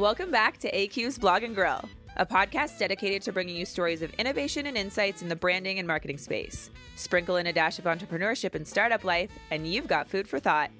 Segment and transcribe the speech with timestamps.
[0.00, 4.10] Welcome back to AQ's Blog and Grill, a podcast dedicated to bringing you stories of
[4.14, 6.70] innovation and insights in the branding and marketing space.
[6.96, 10.70] Sprinkle in a dash of entrepreneurship and startup life, and you've got food for thought.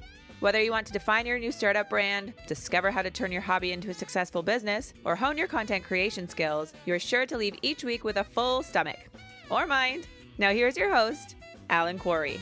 [0.40, 3.72] Whether you want to define your new startup brand, discover how to turn your hobby
[3.72, 7.84] into a successful business, or hone your content creation skills, you're sure to leave each
[7.84, 9.10] week with a full stomach.
[9.50, 10.06] Or mind.
[10.38, 11.36] Now, here's your host,
[11.68, 12.40] Alan Quarry.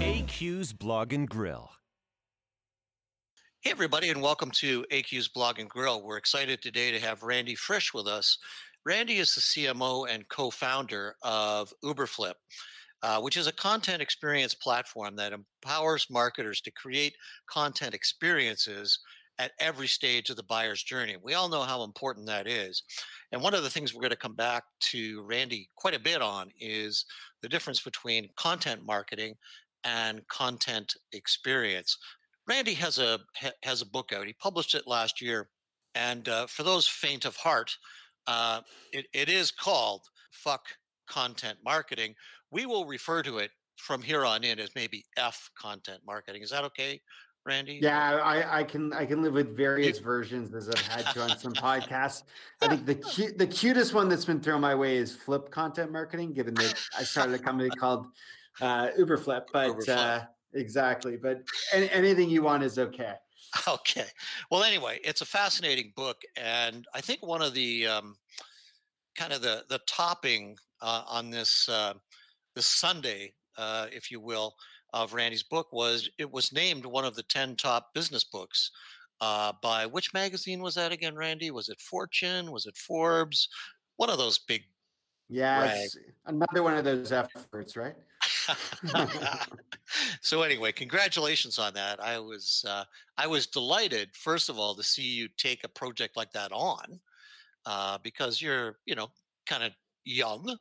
[0.00, 1.70] AQ's Blog and Grill.
[3.62, 6.02] Hey, everybody, and welcome to AQ's Blog and Grill.
[6.02, 8.36] We're excited today to have Randy Frisch with us.
[8.84, 12.34] Randy is the CMO and co founder of Uberflip,
[13.04, 17.14] uh, which is a content experience platform that empowers marketers to create
[17.48, 18.98] content experiences
[19.38, 21.16] at every stage of the buyer's journey.
[21.22, 22.82] We all know how important that is.
[23.30, 26.20] And one of the things we're going to come back to Randy quite a bit
[26.20, 27.04] on is
[27.42, 29.36] the difference between content marketing
[29.84, 31.96] and content experience.
[32.48, 33.20] Randy has a
[33.62, 34.26] has a book out.
[34.26, 35.48] He published it last year,
[35.94, 37.76] and uh, for those faint of heart,
[38.26, 38.60] uh,
[38.92, 40.66] it, it is called "Fuck
[41.06, 42.14] Content Marketing."
[42.50, 46.42] We will refer to it from here on in as maybe F Content Marketing.
[46.42, 47.00] Is that okay,
[47.46, 47.78] Randy?
[47.80, 51.38] Yeah, I, I can I can live with various versions as I've had to on
[51.38, 52.24] some podcasts.
[52.60, 55.92] I think the cu- the cutest one that's been thrown my way is Flip Content
[55.92, 58.06] Marketing, given that I started a company called
[58.60, 59.76] uh, Uberflip, but.
[59.76, 59.96] Uberflip.
[59.96, 60.20] Uh,
[60.54, 61.16] Exactly.
[61.16, 63.14] But any, anything you want is okay.
[63.68, 64.06] Okay.
[64.50, 68.16] Well, anyway, it's a fascinating book, and I think one of the um,
[69.14, 71.92] kind of the the topping uh, on this uh,
[72.56, 74.54] this sundae, uh, if you will,
[74.94, 78.70] of Randy's book was it was named one of the ten top business books
[79.20, 81.50] uh, by which magazine was that again, Randy?
[81.50, 82.50] Was it Fortune?
[82.50, 83.48] Was it Forbes?
[83.96, 84.62] One of those big.
[85.28, 85.86] Yeah,
[86.26, 87.94] another one of those efforts, right?
[90.20, 92.02] so anyway, congratulations on that.
[92.02, 92.84] I was uh,
[93.18, 97.00] I was delighted, first of all, to see you take a project like that on,
[97.66, 99.08] uh, because you're you know
[99.46, 99.72] kind of
[100.04, 100.56] young,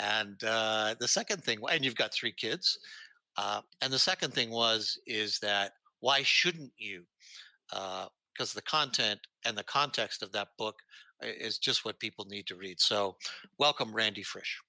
[0.00, 2.78] and uh, the second thing, and you've got three kids,
[3.36, 7.04] uh, and the second thing was is that why shouldn't you?
[7.70, 10.76] Because uh, the content and the context of that book
[11.22, 12.80] is just what people need to read.
[12.80, 13.16] So,
[13.58, 14.60] welcome, Randy Frisch.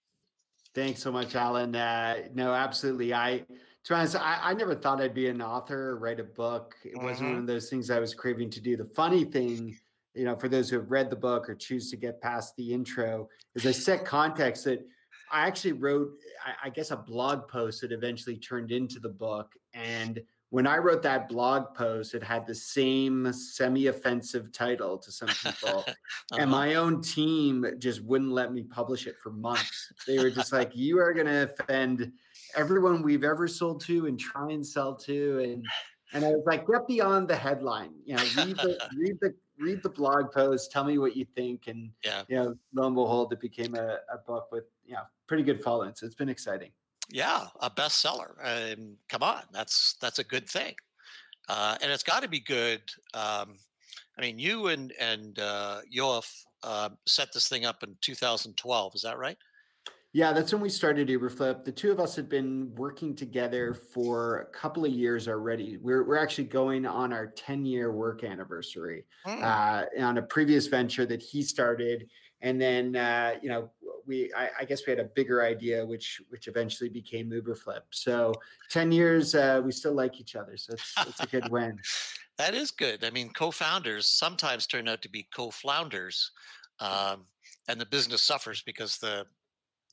[0.76, 1.74] Thanks so much, Alan.
[1.74, 3.14] Uh, no, absolutely.
[3.14, 6.24] I, to be honest, I, I, never thought I'd be an author or write a
[6.26, 6.76] book.
[6.84, 7.06] It mm-hmm.
[7.06, 8.76] wasn't one of those things I was craving to do.
[8.76, 9.78] The funny thing,
[10.14, 12.74] you know, for those who have read the book or choose to get past the
[12.74, 14.86] intro, is I set context that
[15.32, 16.12] I actually wrote,
[16.46, 19.54] I, I guess, a blog post that eventually turned into the book.
[19.74, 20.22] And
[20.56, 25.28] when I wrote that blog post, it had the same semi offensive title to some
[25.28, 25.80] people.
[25.88, 26.38] uh-huh.
[26.40, 29.92] And my own team just wouldn't let me publish it for months.
[30.08, 32.10] They were just like, you are going to offend
[32.56, 35.40] everyone we've ever sold to and try and sell to.
[35.40, 35.66] And,
[36.14, 39.84] and I was like, get beyond the headline, you know, read the, read the, read
[39.84, 41.68] the blog post, tell me what you think.
[41.68, 42.24] And, yeah.
[42.30, 45.62] you know, lo and behold, it became a, a book with, you know, pretty good
[45.62, 45.92] following.
[45.96, 46.72] So it's been exciting
[47.12, 48.34] yeah, a bestseller.
[48.44, 50.76] Um, come on, that's that's a good thing,
[51.50, 52.82] uh, and it's got to be good.
[53.14, 53.56] Um,
[54.18, 56.30] I mean, you and and uh, Yoav
[56.64, 58.96] uh, set this thing up in 2012.
[58.96, 59.38] Is that right?
[60.16, 61.66] Yeah, that's when we started Uberflip.
[61.66, 65.78] The two of us had been working together for a couple of years already.
[65.82, 69.44] We're, we're actually going on our 10 year work anniversary mm.
[69.44, 72.08] uh, on a previous venture that he started.
[72.40, 73.70] And then, uh, you know,
[74.08, 77.82] we I, I, guess we had a bigger idea, which which eventually became Uberflip.
[77.92, 78.34] So
[78.72, 80.58] 10 years, uh, we still like each other.
[80.58, 81.80] So it's, it's a good win.
[82.38, 83.04] that is good.
[83.04, 86.32] I mean, co-founders sometimes turn out to be co-flounders.
[86.80, 87.26] Um,
[87.68, 89.26] and the business suffers because the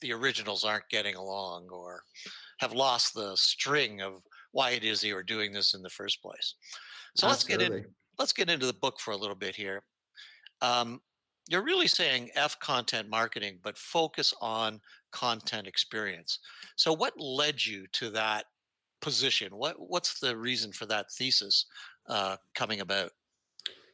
[0.01, 2.03] the originals aren't getting along or
[2.59, 6.21] have lost the string of why it is they were doing this in the first
[6.21, 6.55] place.
[7.17, 7.65] So Absolutely.
[7.65, 7.95] let's get in.
[8.19, 9.83] Let's get into the book for a little bit here.
[10.61, 11.01] Um,
[11.49, 14.81] you're really saying F content marketing, but focus on
[15.11, 16.39] content experience.
[16.77, 18.47] So, what led you to that
[19.01, 19.57] position?
[19.57, 21.67] What What's the reason for that thesis
[22.09, 23.11] uh, coming about?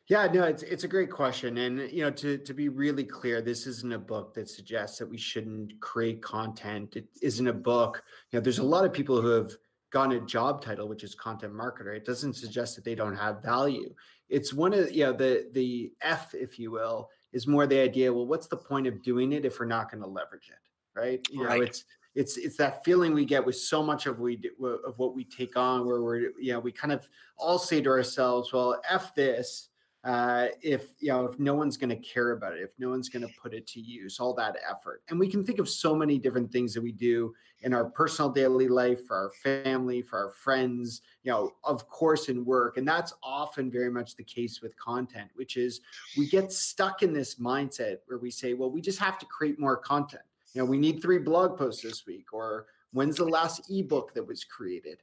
[0.09, 3.43] Yeah, no, it's it's a great question, and you know, to to be really clear,
[3.43, 6.97] this isn't a book that suggests that we shouldn't create content.
[6.97, 8.03] It isn't a book.
[8.31, 9.53] You know, there's a lot of people who have
[9.91, 11.95] gotten a job title, which is content marketer.
[11.95, 13.95] It doesn't suggest that they don't have value.
[14.31, 18.13] It's one of you know the the F, if you will, is more the idea.
[18.13, 21.27] Well, what's the point of doing it if we're not going to leverage it, right?
[21.31, 21.59] You right.
[21.59, 21.85] know, it's
[22.15, 25.57] it's it's that feeling we get with so much of we of what we take
[25.57, 29.69] on, where we're you know we kind of all say to ourselves, well, F this
[30.05, 33.09] uh, if you know if no one's going to care about it if no one's
[33.09, 35.95] going to put it to use all that effort and we can think of so
[35.95, 40.19] many different things that we do in our personal daily life for our family for
[40.19, 44.61] our friends you know of course in work and that's often very much the case
[44.63, 45.81] with content which is
[46.17, 49.59] we get stuck in this mindset where we say well we just have to create
[49.59, 50.23] more content.
[50.55, 54.27] You know we need three blog posts this week or when's the last ebook that
[54.27, 55.03] was created?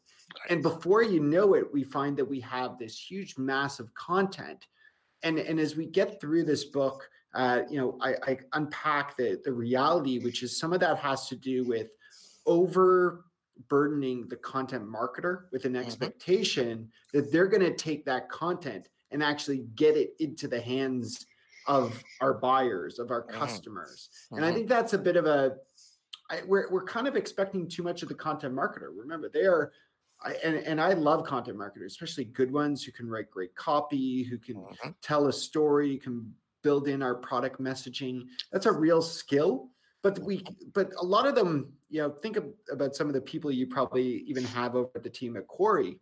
[0.50, 4.68] And before you know it we find that we have this huge mass of content.
[5.24, 9.40] And and as we get through this book uh, you know I, I unpack the
[9.44, 11.90] the reality which is some of that has to do with
[12.46, 15.86] overburdening the content marketer with an mm-hmm.
[15.86, 17.18] expectation mm-hmm.
[17.18, 21.26] that they're going to take that content and actually get it into the hands
[21.68, 23.40] of our buyers of our mm-hmm.
[23.40, 24.36] customers mm-hmm.
[24.38, 24.58] and i mm-hmm.
[24.58, 25.56] think that's a bit of a
[26.30, 29.72] I, we're, we're kind of expecting too much of the content marketer remember they are
[30.24, 34.24] I, and, and I love content marketers, especially good ones who can write great copy,
[34.24, 34.90] who can mm-hmm.
[35.02, 36.34] tell a story, can
[36.64, 38.24] build in our product messaging.
[38.52, 39.70] That's a real skill.
[40.06, 40.44] But we,
[40.76, 43.66] but a lot of them, you know, think of, about some of the people you
[43.66, 46.00] probably even have over at the team at Quarry.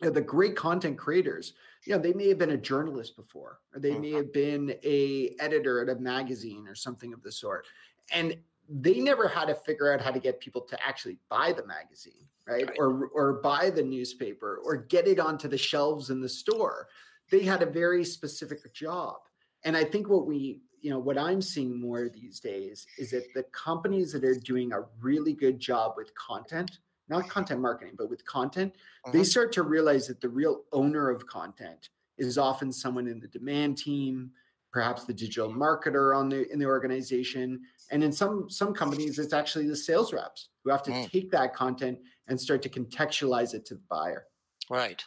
[0.00, 1.52] You know, the great content creators,
[1.84, 4.16] you know, they may have been a journalist before, or they may mm-hmm.
[4.16, 7.64] have been a editor at a magazine or something of the sort.
[8.12, 8.36] And
[8.68, 12.26] they never had to figure out how to get people to actually buy the magazine
[12.48, 12.66] right?
[12.66, 12.76] right?
[12.76, 16.88] Or or buy the newspaper or get it onto the shelves in the store.
[17.30, 19.18] They had a very specific job.
[19.62, 23.32] And I think what we, you know, what I'm seeing more these days is that
[23.34, 28.10] the companies that are doing a really good job with content, not content marketing, but
[28.10, 29.12] with content, uh-huh.
[29.12, 29.24] they mm-hmm.
[29.24, 31.88] start to realize that the real owner of content
[32.18, 34.32] is often someone in the demand team,
[34.72, 39.32] perhaps the digital marketer on the in the organization and in some some companies it's
[39.32, 41.10] actually the sales reps who have to mm.
[41.10, 41.98] take that content
[42.28, 44.24] and start to contextualize it to the buyer
[44.70, 45.04] right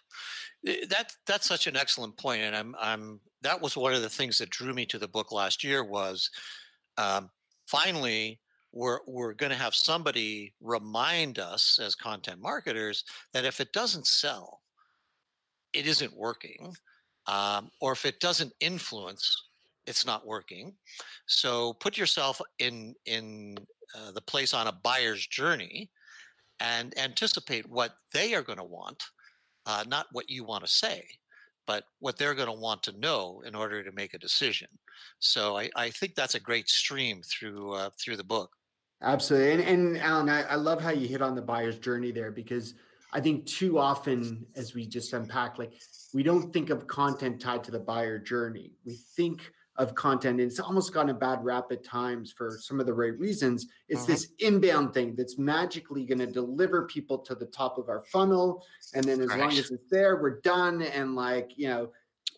[0.87, 4.37] that that's such an excellent point and i'm i'm that was one of the things
[4.37, 6.29] that drew me to the book last year was
[6.97, 7.29] um,
[7.67, 8.39] finally
[8.73, 13.03] we're we're going to have somebody remind us as content marketers
[13.33, 14.61] that if it doesn't sell
[15.73, 16.73] it isn't working
[17.27, 19.45] um, or if it doesn't influence
[19.87, 20.73] it's not working.
[21.27, 23.57] So put yourself in in
[23.95, 25.89] uh, the place on a buyer's journey
[26.59, 29.03] and anticipate what they are going to want,
[29.65, 31.05] uh, not what you want to say,
[31.67, 34.67] but what they're going to want to know in order to make a decision.
[35.19, 38.51] So I, I think that's a great stream through uh, through the book.
[39.01, 42.31] Absolutely, and, and Alan, I, I love how you hit on the buyer's journey there
[42.31, 42.75] because
[43.11, 45.73] I think too often, as we just unpack, like
[46.13, 48.73] we don't think of content tied to the buyer journey.
[48.85, 52.79] We think of content and it's almost gotten a bad rap at times for some
[52.79, 54.07] of the right reasons it's uh-huh.
[54.07, 58.63] this inbound thing that's magically going to deliver people to the top of our funnel
[58.93, 59.39] and then as right.
[59.39, 61.89] long as it's there we're done and like you know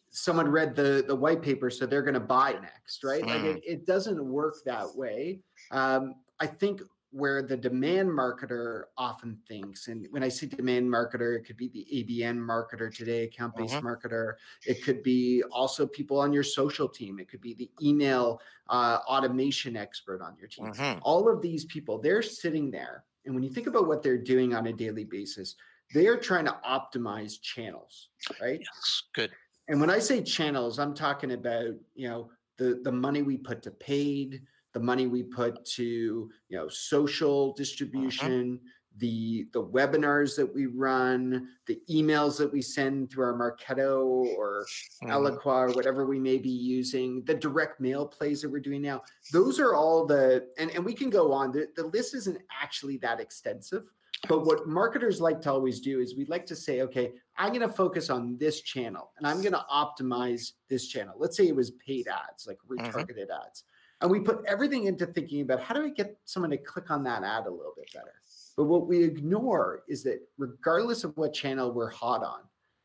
[0.09, 3.27] someone read the the white paper so they're going to buy next right mm.
[3.27, 5.39] like it, it doesn't work that way
[5.71, 6.81] um, i think
[7.11, 9.87] where the demand marketer often thinks.
[9.87, 13.75] And when I say demand marketer, it could be the ABM marketer today, account based
[13.75, 13.87] uh-huh.
[13.87, 14.33] marketer.
[14.65, 17.19] It could be also people on your social team.
[17.19, 20.67] It could be the email uh, automation expert on your team.
[20.67, 20.99] Uh-huh.
[21.01, 23.05] All of these people, they're sitting there.
[23.25, 25.55] And when you think about what they're doing on a daily basis,
[25.93, 28.09] they are trying to optimize channels,
[28.41, 28.59] right?
[28.59, 29.31] Yes, good.
[29.69, 33.61] And when I say channels, I'm talking about, you know, the the money we put
[33.63, 34.41] to paid,
[34.77, 37.53] the money we put to you know social uh-huh.
[37.57, 38.69] distribution uh-huh.
[38.99, 44.05] the the webinars that we run the emails that we send through our marketo
[44.37, 44.67] or
[45.03, 45.17] uh-huh.
[45.17, 49.01] eloqua or whatever we may be using the direct mail plays that we're doing now
[49.33, 52.97] those are all the and, and we can go on the, the list isn't actually
[52.97, 53.83] that extensive
[54.27, 57.61] but what marketers like to always do is we like to say, okay, I'm going
[57.61, 61.13] to focus on this channel and I'm going to optimize this channel.
[61.19, 62.89] Let's say it was paid ads, like uh-huh.
[62.89, 63.63] retargeted ads.
[64.01, 67.03] And we put everything into thinking about how do we get someone to click on
[67.05, 68.13] that ad a little bit better.
[68.55, 72.41] But what we ignore is that regardless of what channel we're hot on,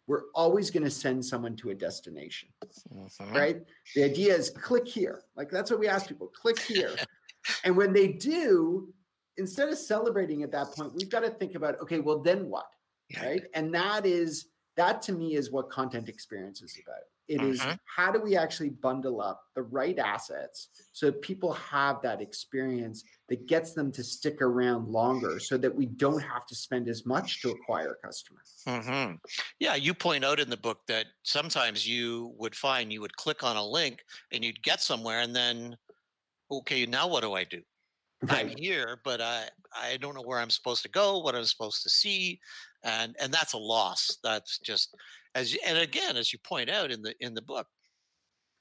[0.07, 2.49] we're always going to send someone to a destination.
[2.95, 3.35] Mm-hmm.
[3.35, 3.63] Right?
[3.95, 5.23] The idea is click here.
[5.37, 6.95] Like that's what we ask people click here.
[7.65, 8.93] and when they do,
[9.37, 12.67] instead of celebrating at that point, we've got to think about okay, well, then what?
[13.09, 13.27] Yeah.
[13.27, 13.43] Right.
[13.55, 17.03] And that is, that to me is what content experience is about.
[17.33, 17.49] It uh-huh.
[17.49, 17.73] is mm-hmm.
[17.87, 23.47] how do we actually bundle up the right assets so people have that experience that
[23.47, 27.41] gets them to stick around longer so that we don't have to spend as much
[27.41, 28.63] to acquire customers.
[28.69, 29.15] Mm-hmm.
[29.61, 33.43] Yeah, you point out in the book that sometimes you would find you would click
[33.43, 35.75] on a link and you'd get somewhere and then,
[36.51, 37.63] okay, now what do I do?
[38.25, 38.47] Right.
[38.47, 41.83] I'm here, but I I don't know where I'm supposed to go, what I'm supposed
[41.83, 42.39] to see,
[42.85, 44.19] and and that's a loss.
[44.23, 44.95] That's just
[45.35, 47.69] as and again as you point out in the in the book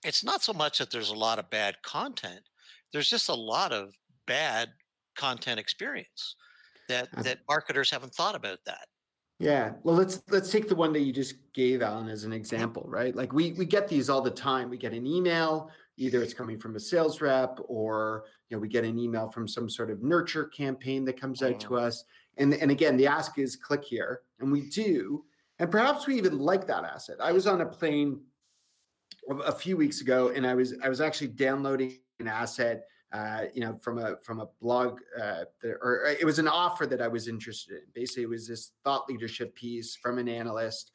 [0.03, 2.49] it's not so much that there's a lot of bad content.
[2.91, 3.93] There's just a lot of
[4.27, 4.69] bad
[5.15, 6.35] content experience
[6.87, 7.23] that Uh-huh.
[7.23, 8.87] that marketers haven't thought about that.
[9.39, 9.73] Yeah.
[9.83, 13.15] Well, let's let's take the one that you just gave Alan as an example, right?
[13.15, 14.69] Like we we get these all the time.
[14.69, 18.67] We get an email, either it's coming from a sales rep or you know we
[18.67, 22.03] get an email from some sort of nurture campaign that comes out to us.
[22.37, 25.25] And and again, the ask is click here, and we do.
[25.61, 27.17] And perhaps we even like that asset.
[27.21, 28.21] I was on a plane
[29.29, 33.61] a- few weeks ago, and I was I was actually downloading an asset uh, you
[33.61, 37.27] know, from a from a blog, uh, or it was an offer that I was
[37.27, 37.83] interested in.
[37.93, 40.91] Basically, it was this thought leadership piece from an analyst.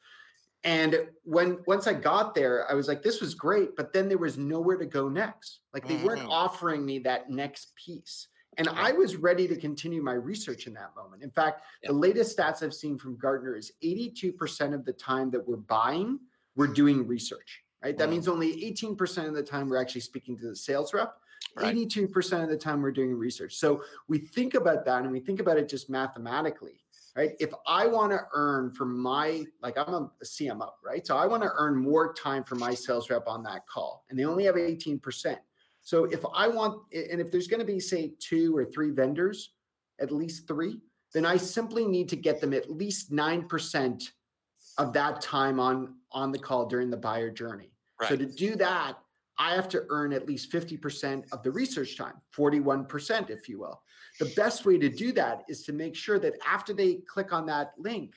[0.63, 4.17] And when once I got there, I was like, this was great, but then there
[4.17, 5.59] was nowhere to go next.
[5.73, 6.29] Like they weren't Mhm.
[6.31, 8.27] offering me that next piece.
[8.57, 11.21] And I was ready to continue my research in that moment.
[11.21, 11.91] In fact, Yep.
[11.91, 16.19] the latest stats I've seen from Gartner is 82% of the time that we're buying,
[16.55, 17.95] we're doing research, right?
[17.95, 18.11] That Mhm.
[18.11, 21.21] means only 18% of the time we're actually speaking to the sales rep.
[21.55, 21.67] Right.
[21.67, 23.57] 82% of the time we're doing research.
[23.57, 26.83] So we think about that and we think about it just mathematically,
[27.15, 27.35] right?
[27.39, 31.05] If I want to earn for my, like I'm a CMO, right?
[31.05, 34.17] So I want to earn more time for my sales rep on that call, and
[34.17, 35.39] they only have 18%.
[35.87, 39.53] So if I want, and if there's going to be, say, two or three vendors,
[40.01, 40.81] at least three,
[41.13, 44.03] then I simply need to get them at least 9%
[44.77, 47.71] of that time on on the call during the buyer journey.
[48.09, 48.97] So to do that,
[49.39, 53.81] I have to earn at least 50% of the research time, 41%, if you will.
[54.19, 57.45] The best way to do that is to make sure that after they click on
[57.45, 58.13] that link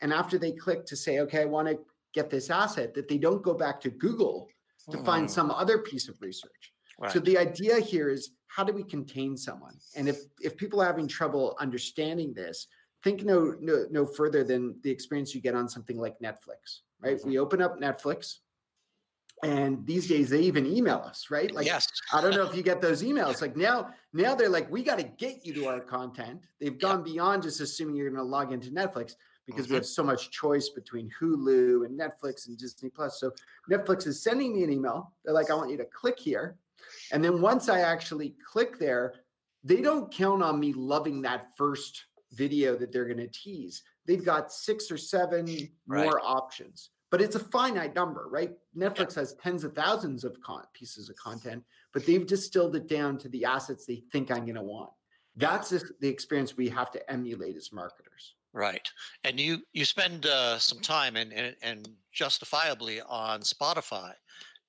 [0.00, 1.80] and after they click to say, okay, I want to
[2.14, 4.48] get this asset, that they don't go back to Google
[4.92, 6.69] to find Mm, some other piece of research.
[7.00, 7.12] Right.
[7.12, 9.76] So the idea here is how do we contain someone?
[9.96, 12.66] And if if people are having trouble understanding this,
[13.02, 17.16] think no no no further than the experience you get on something like Netflix, right?
[17.18, 17.24] Mhm.
[17.24, 18.38] We open up Netflix
[19.42, 21.50] and these days they even email us, right?
[21.50, 21.86] Like yes.
[22.12, 23.40] I don't know if you get those emails.
[23.40, 26.42] Like now, now they're like, we got to get you to our content.
[26.60, 26.78] They've Yeah.
[26.88, 29.14] gone beyond just assuming you're going to log into Netflix
[29.46, 29.76] because we Mhm.
[29.76, 33.18] have so much choice between Hulu and Netflix and Disney Plus.
[33.18, 33.32] So
[33.70, 35.14] Netflix is sending me an email.
[35.24, 36.58] They're like, I want you to click here.
[37.12, 39.14] And then once I actually click there,
[39.64, 43.82] they don't count on me loving that first video that they're going to tease.
[44.06, 45.46] They've got six or seven
[45.86, 46.04] Right.
[46.04, 48.52] more options, but it's a finite number, right?
[48.76, 53.18] Netflix has tens of thousands of con- pieces of content, but they've distilled it down
[53.18, 54.90] to the assets they think I'm going to want.
[55.36, 58.34] That's the the experience we have to emulate as marketers.
[58.52, 58.88] Right,
[59.22, 64.12] and you you spend uh, some time and, and and justifiably on Spotify,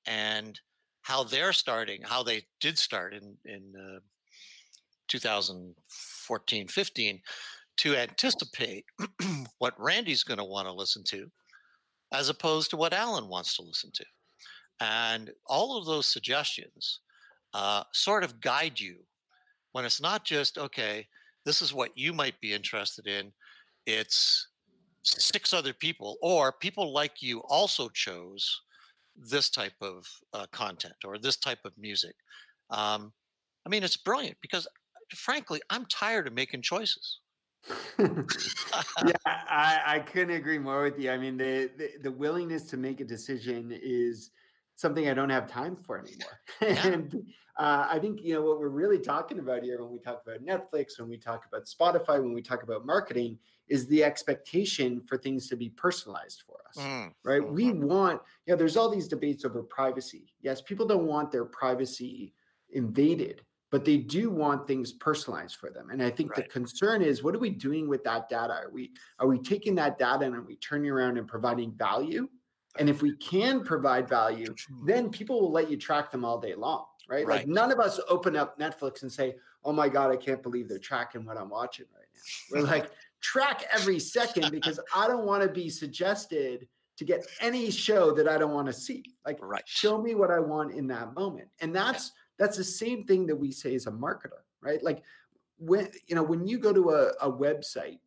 [0.05, 0.59] and
[1.01, 3.99] how they're starting, how they did start in in uh,
[5.07, 7.21] 2014, 15,
[7.77, 8.85] to anticipate
[9.57, 11.29] what Randy's going to want to listen to,
[12.13, 14.05] as opposed to what Alan wants to listen to,
[14.79, 16.99] and all of those suggestions
[17.53, 18.97] uh, sort of guide you
[19.73, 21.07] when it's not just okay.
[21.43, 23.31] This is what you might be interested in
[23.87, 24.47] it's
[25.03, 28.61] six other people or people like you also chose
[29.15, 32.15] this type of uh, content or this type of music
[32.69, 33.11] um,
[33.65, 34.67] i mean it's brilliant because
[35.15, 37.19] frankly i'm tired of making choices
[37.99, 41.11] yeah, I, I couldn't agree more with you.
[41.11, 44.31] I mean, the, the the willingness to make a decision is
[44.81, 46.39] something I don't have time for anymore.
[46.61, 47.13] and
[47.57, 50.43] uh, I think you know what we're really talking about here when we talk about
[50.43, 55.17] Netflix, when we talk about Spotify, when we talk about marketing, is the expectation for
[55.17, 56.77] things to be personalized for us.
[56.77, 57.47] Mm, Right?
[57.47, 60.33] We want, you know, there's all these debates over privacy.
[60.41, 62.33] Yes, people don't want their privacy
[62.71, 65.89] invaded, but they do want things personalized for them.
[65.91, 66.43] And I think Right.
[66.43, 68.53] the concern is what are we doing with that data?
[68.53, 72.27] Are we are we taking that data and are we turning around and providing value?
[72.77, 74.53] And if we can provide value,
[74.85, 77.27] then people will let you track them all day long, right?
[77.27, 79.35] Like none of us open up Netflix and say,
[79.65, 82.21] "Oh my god, I can't believe they're tracking what I'm watching right now."
[82.61, 87.71] We're like, track every second because I don't want to be suggested to get any
[87.71, 89.03] show that I don't want to see.
[89.25, 89.63] Like, Right.
[89.65, 93.35] show me what I want in that moment, and that's that's the same thing that
[93.35, 94.81] we say as a marketer, right?
[94.81, 95.03] Like
[95.57, 97.99] when you know when you go to a, a website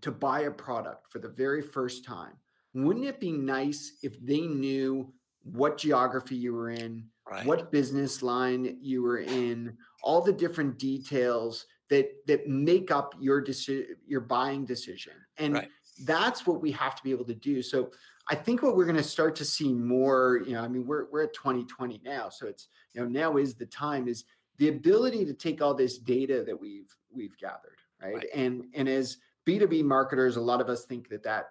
[0.00, 2.34] to buy a product for the very first time,
[2.74, 5.12] wouldn't it be nice if they knew
[5.44, 10.78] what geography you were in, right what business line you were in, all the different
[10.78, 15.68] details that that make up your decision, your buying decision, and Right.
[16.04, 17.62] that's what we have to be able to do.
[17.62, 17.90] So
[18.28, 21.06] I think what we're going to start to see more, you know, I mean, we're
[21.10, 24.24] we're at 2020 now, so it's you know now is the time is
[24.58, 28.14] the ability to take all this data that we've we've gathered, right?
[28.14, 28.26] Right.
[28.34, 31.50] And and as B2B marketers, a lot of us think that that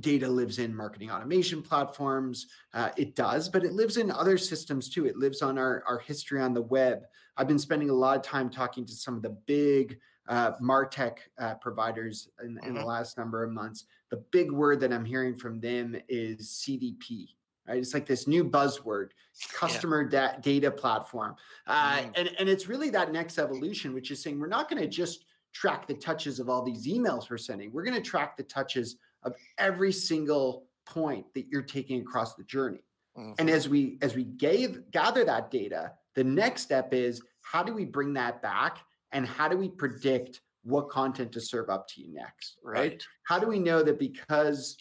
[0.00, 2.46] data lives in marketing automation platforms.
[2.74, 5.06] Uh, it does, but it lives in other systems too.
[5.06, 7.02] It lives on our, our history on the web.
[7.36, 11.18] I've been spending a lot of time talking to some of the big uh, Martech
[11.38, 12.88] uh, providers in, in, the mm-hmm.
[12.88, 13.84] last number of months.
[14.10, 17.28] The big word that I'm hearing from them is CDP.
[17.66, 17.78] Right?
[17.78, 19.10] It's like this new buzzword,
[19.52, 20.32] customer yeah.
[20.32, 22.12] da- data platform, uh, mm.
[22.16, 25.26] and and it's really that next evolution, which is saying we're not going to just
[25.52, 27.72] track the touches of all these emails we're sending.
[27.72, 32.44] We're going to track the touches of every single point that you're taking across the
[32.44, 32.84] journey.
[33.16, 33.32] Mm-hmm.
[33.38, 37.72] And as we as we gave, gather that data, the next step is how do
[37.72, 38.78] we bring that back
[39.12, 42.78] and how do we predict what content to serve up to you next, right?
[42.78, 43.06] right?
[43.24, 44.76] How do we know that because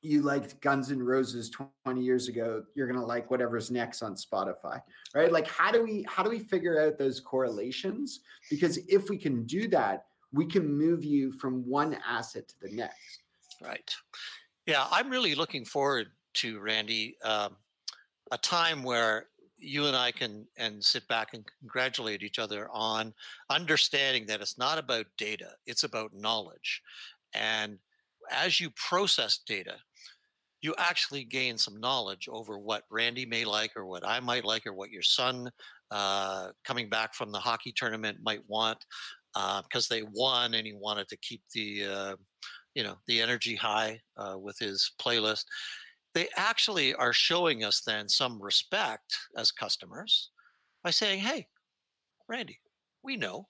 [0.00, 1.50] you liked Guns N' Roses
[1.84, 4.80] 20 years ago, you're going to like whatever's next on Spotify,
[5.14, 5.32] right?
[5.32, 8.20] Like how do we how do we figure out those correlations?
[8.50, 12.74] Because if we can do that, we can move you from one asset to the
[12.74, 13.22] next.
[13.62, 13.90] Right.
[14.66, 17.56] Yeah, I'm really looking forward to Randy um,
[18.30, 19.26] a time where
[19.58, 23.12] you and I can and sit back and congratulate each other on
[23.50, 26.82] understanding that it's not about data, it's about knowledge.
[27.34, 27.78] And
[28.30, 29.76] as you process data,
[30.60, 34.66] you actually gain some knowledge over what Randy may like or what I might like
[34.66, 35.50] or what your son
[35.90, 38.84] uh, coming back from the hockey tournament might want
[39.34, 42.16] because uh, they won and he wanted to keep the uh,
[42.78, 45.46] you know the energy high uh, with his playlist.
[46.14, 50.30] They actually are showing us then some respect as customers
[50.84, 51.48] by saying hey
[52.28, 52.60] randy
[53.02, 53.48] we know.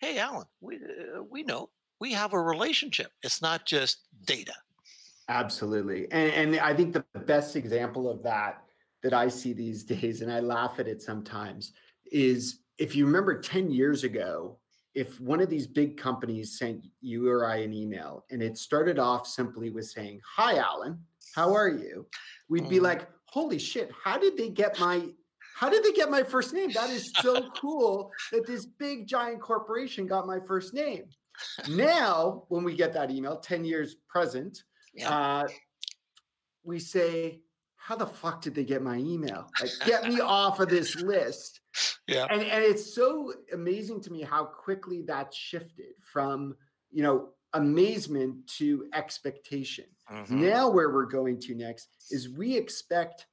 [0.00, 1.70] Hey alan we, uh, we know.
[1.98, 3.10] We have a relationship.
[3.22, 4.52] It's not just data.
[5.30, 6.06] Absolutely.
[6.12, 8.64] And, and i think the best example of that
[9.02, 11.72] that i see these days and i laugh at it sometimes
[12.12, 14.58] is if you remember 10 years ago
[14.98, 18.98] if one of these big companies sent you or I an email and it started
[18.98, 20.98] off simply with saying, Hi, Alan,
[21.36, 22.04] how are you?
[22.48, 25.04] We'd be like, Holy shit, how did they get my
[25.54, 26.72] how did they get my first name?
[26.72, 31.04] That is so cool that this big giant corporation got my first name.
[31.68, 35.10] Now, when we get that email, 10 years present, yeah.
[35.10, 35.48] uh,
[36.64, 37.40] we say,
[37.76, 39.48] How the fuck did they get my email?
[39.60, 41.60] Like, get me off of this list
[42.08, 42.26] yeah.
[42.30, 46.56] And and it's so amazing to me how quickly that shifted from,
[46.90, 49.84] you know, amazement to expectation.
[50.10, 50.40] Mm-hmm.
[50.40, 53.26] Now where we're going to next is we expect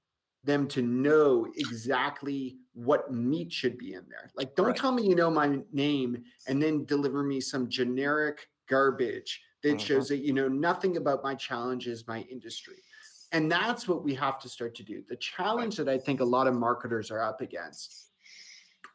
[0.44, 4.30] them to know exactly what meat should be in there.
[4.36, 4.76] Like don't right.
[4.76, 9.78] tell me you know my name and then deliver me some generic garbage that mm-hmm.
[9.80, 12.76] shows that you know nothing about my challenges, my industry.
[13.32, 15.04] And that's what we have to start to do.
[15.10, 15.86] The challenge right.
[15.86, 18.05] that I think a lot of marketers are up against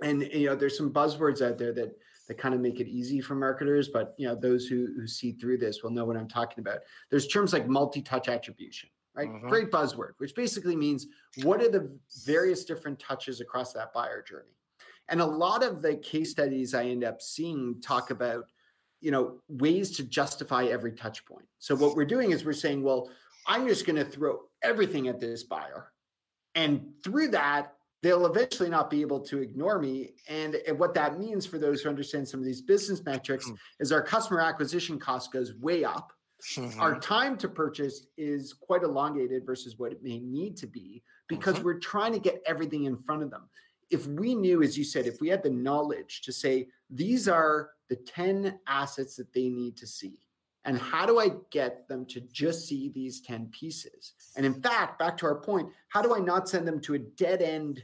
[0.03, 1.97] and you know there's some buzzwords out there that
[2.29, 5.33] that kind of make it easy for marketers but you know those who who see
[5.33, 6.79] through this will know what i'm talking about.
[7.11, 9.29] There's terms like multi-touch attribution right?
[9.29, 9.49] Mm-hmm.
[9.49, 11.07] great buzzword which basically means
[11.43, 11.91] what are the
[12.25, 14.57] various different touches across that buyer journey?
[15.09, 18.45] And a lot of the case studies i end up seeing talk about
[19.01, 21.47] you know ways to justify every touch point.
[21.59, 23.11] So what we're doing is we're saying well
[23.47, 25.93] i'm just going to throw everything at this buyer
[26.55, 30.11] and through that they'll eventually not be able to ignore me.
[30.29, 33.55] And, and what that means for those who understand some of these business metrics mm-hmm.
[33.79, 36.13] is our customer acquisition cost goes way up.
[36.57, 36.81] Mm-hmm.
[36.81, 41.57] Our time to purchase is quite elongated versus what it may need to be because
[41.57, 41.65] mm-hmm.
[41.65, 43.49] we're trying to get everything in front of them.
[43.91, 47.71] If we knew, as you said, if we had the knowledge to say, these are
[47.89, 50.19] the 10 assets that they need to see,
[50.65, 54.13] and how do I get them to just see these 10 pieces?
[54.37, 56.99] And in fact, back to our point, how do I not send them to a
[56.99, 57.83] dead end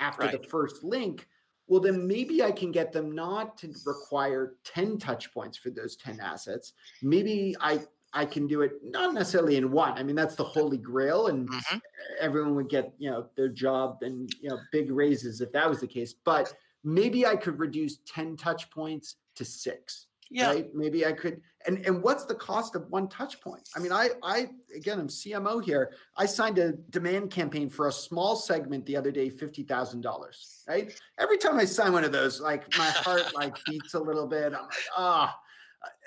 [0.00, 0.42] after right.
[0.42, 1.28] the first link?
[1.68, 5.96] Well, then maybe I can get them not to require 10 touch points for those
[5.96, 6.72] 10 assets.
[7.02, 7.80] Maybe I
[8.12, 9.92] I can do it not necessarily in one.
[9.92, 11.78] I mean, that's the holy grail, and mm-hmm.
[12.18, 15.80] everyone would get you know their job and you know big raises if that was
[15.80, 16.14] the case.
[16.14, 20.48] But maybe I could reduce 10 touch points to six yeah.
[20.48, 20.74] right?
[20.74, 21.40] Maybe I could.
[21.66, 23.68] And and what's the cost of one touch point?
[23.74, 25.92] I mean, I I again, I'm CMO here.
[26.16, 30.62] I signed a demand campaign for a small segment the other day, fifty thousand dollars.
[30.68, 30.98] Right.
[31.18, 34.46] Every time I sign one of those, like my heart like beats a little bit.
[34.46, 35.38] I'm like, ah.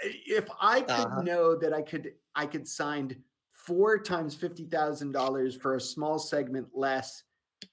[0.03, 1.21] If I could uh-huh.
[1.21, 3.15] know that I could I could sign
[3.53, 7.23] four times fifty thousand dollars for a small segment less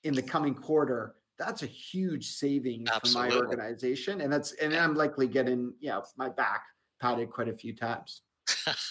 [0.04, 3.30] in the coming quarter, that's a huge saving Absolutely.
[3.30, 6.62] for my organization and that's and i'm likely getting you know my back
[7.00, 8.22] patted quite a few times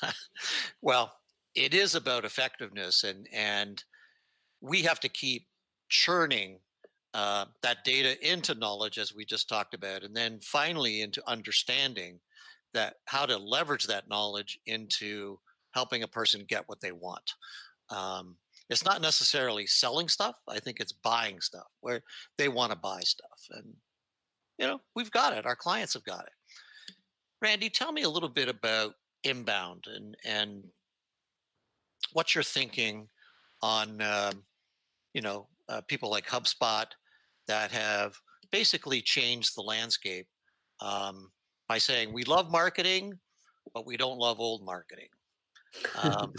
[0.81, 1.12] well
[1.55, 3.84] it is about effectiveness and and
[4.62, 5.47] we have to keep
[5.89, 6.60] churning
[7.13, 12.19] uh, that data into knowledge as we just talked about and then finally into understanding
[12.73, 15.39] that how to leverage that knowledge into
[15.73, 17.34] helping a person get what they want.
[17.89, 18.36] Um,
[18.69, 20.36] it's not necessarily selling stuff.
[20.47, 22.01] I think it's buying stuff where
[22.38, 23.39] they want to buy stuff.
[23.51, 23.73] And,
[24.58, 25.45] you know, we've got it.
[25.45, 26.93] Our clients have got it.
[27.41, 30.63] Randy, tell me a little bit about inbound and, and
[32.13, 33.08] what you're thinking
[33.62, 34.43] on, um,
[35.13, 36.86] you know, uh, people like HubSpot
[37.47, 38.15] that have
[38.51, 40.28] basically changed the landscape
[40.82, 41.32] um,
[41.67, 43.13] by saying we love marketing,
[43.73, 45.10] but we don't love old marketing.
[46.01, 46.32] Um,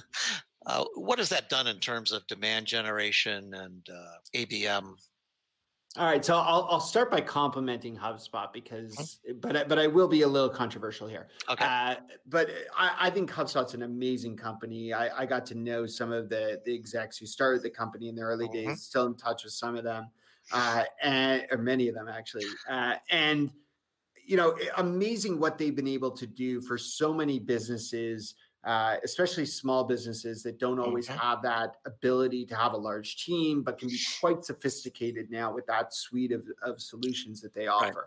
[0.66, 4.94] uh, what has that done in terms of demand generation and uh, ABM?
[5.96, 9.38] All right, so I'll, I'll start by complimenting HubSpot because, mm-hmm.
[9.38, 11.28] but but I will be a little controversial here.
[11.48, 11.64] Okay.
[11.64, 11.94] Uh,
[12.26, 14.92] but I, I, think HubSpot's an amazing company.
[14.92, 18.16] I, I, got to know some of the the execs who started the company in
[18.16, 18.70] the early mm-hmm.
[18.70, 18.82] days.
[18.82, 20.08] Still in touch with some of them,
[20.52, 22.46] uh, and or many of them actually.
[22.68, 23.52] Uh, and
[24.26, 29.44] you know, amazing what they've been able to do for so many businesses uh, especially
[29.44, 31.18] small businesses that don't always mm-hmm.
[31.18, 35.66] have that ability to have a large team, but can be quite sophisticated now with
[35.66, 37.86] that suite of, of solutions that they offer.
[37.86, 38.04] Right.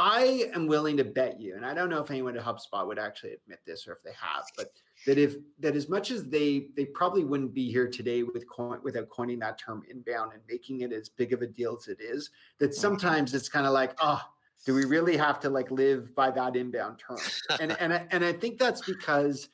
[0.00, 3.00] I am willing to bet you, and I don't know if anyone at HubSpot would
[3.00, 4.70] actually admit this or if they have, but
[5.06, 8.78] that if that as much as they they probably wouldn't be here today with coin,
[8.84, 11.98] without coining that term inbound and making it as big of a deal as it
[12.00, 12.80] is, that mm-hmm.
[12.80, 14.22] sometimes it's kind of like, oh,
[14.64, 17.18] do we really have to like live by that inbound term?
[17.60, 19.48] and and and I think that's because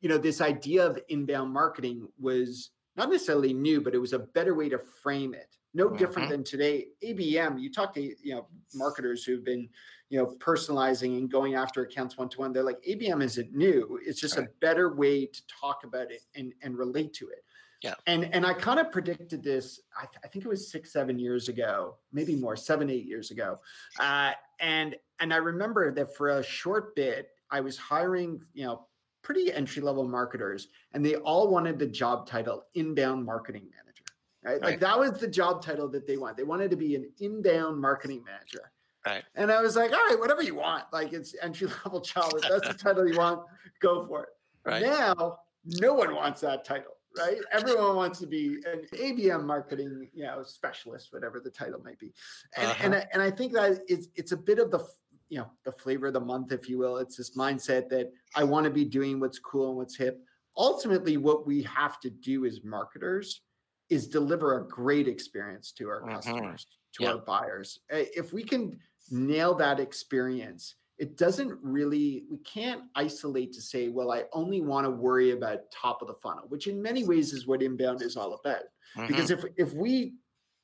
[0.00, 4.18] you know, this idea of inbound marketing was not necessarily new, but it was a
[4.18, 5.56] better way to frame it.
[5.74, 5.96] No mm-hmm.
[5.96, 6.86] different than today.
[7.04, 9.68] ABM, you talk to you know marketers who've been
[10.08, 12.52] you know personalizing and going after accounts one to one.
[12.52, 13.98] They're like ABM isn't new.
[14.04, 14.46] It's just right.
[14.46, 17.44] a better way to talk about it and and relate to it.
[17.82, 17.94] Yeah.
[18.06, 19.80] And and I kind of predicted this.
[19.96, 23.30] I, th- I, think it was six seven years ago, maybe more, seven eight years
[23.30, 23.58] ago.
[24.00, 28.86] Uh, and and I remember that for a short bit, I was hiring you know
[29.26, 34.04] pretty entry level marketers, and they all wanted the job title inbound marketing manager.
[34.44, 34.52] Right?
[34.52, 34.62] right?
[34.62, 36.36] Like that was the job title that they wanted.
[36.36, 38.70] They wanted to be an inbound marketing manager.
[39.04, 39.24] Right.
[39.34, 40.84] And I was like, all right, whatever you want.
[40.92, 42.34] Like it's entry level job.
[42.36, 43.42] If that's the title you want,
[43.80, 44.28] go for it.
[44.64, 44.82] Right.
[44.82, 46.92] Now, no one wants that title.
[47.18, 47.38] Right.
[47.50, 52.12] Everyone wants to be an ABM marketing, you know, specialist, whatever the title might be.
[52.56, 52.84] And uh-huh.
[52.84, 54.86] and, I, and I think that it's it's a bit of the
[55.28, 58.44] you know the flavor of the month if you will it's this mindset that i
[58.44, 60.20] want to be doing what's cool and what's hip
[60.56, 63.42] ultimately what we have to do as marketers
[63.88, 66.14] is deliver a great experience to our mm-hmm.
[66.14, 67.12] customers to yeah.
[67.12, 68.78] our buyers if we can
[69.10, 74.84] nail that experience it doesn't really we can't isolate to say well i only want
[74.84, 78.16] to worry about top of the funnel which in many ways is what inbound is
[78.16, 78.62] all about
[78.96, 79.06] mm-hmm.
[79.06, 80.14] because if if we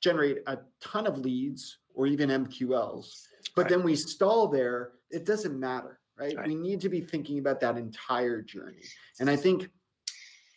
[0.02, 3.70] generate a ton of leads or even mqls but right.
[3.70, 6.36] then we stall there, it doesn't matter, right?
[6.36, 6.46] right?
[6.46, 8.82] We need to be thinking about that entire journey.
[9.20, 9.68] And I think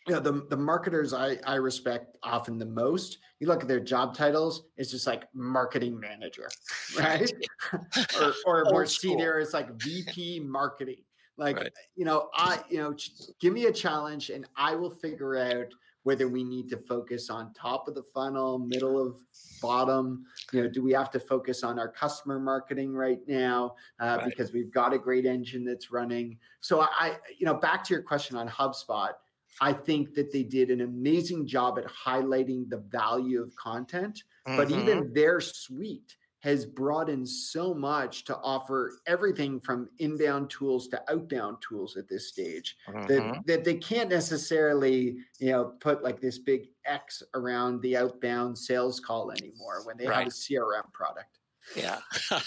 [0.06, 3.80] you know the, the marketers I, I respect often the most you look at their
[3.80, 6.48] job titles it's just like marketing manager
[6.98, 7.30] right
[8.20, 11.02] or, or more senior it's like vp marketing
[11.36, 11.72] like right.
[11.96, 12.94] you know i you know
[13.40, 15.66] give me a challenge and i will figure out
[16.06, 19.16] whether we need to focus on top of the funnel, middle of
[19.60, 20.24] bottom.
[20.52, 24.24] You know, do we have to focus on our customer marketing right now uh, right.
[24.24, 26.38] because we've got a great engine that's running?
[26.60, 29.14] So I, you know, back to your question on HubSpot.
[29.60, 34.56] I think that they did an amazing job at highlighting the value of content, mm-hmm.
[34.56, 40.86] but even their suite has brought in so much to offer everything from inbound tools
[40.86, 43.04] to outbound tools at this stage mm-hmm.
[43.08, 48.56] that, that they can't necessarily you know put like this big x around the outbound
[48.56, 50.18] sales call anymore when they right.
[50.18, 51.40] have a crm product
[51.74, 51.98] yeah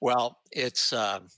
[0.00, 1.28] well it's um,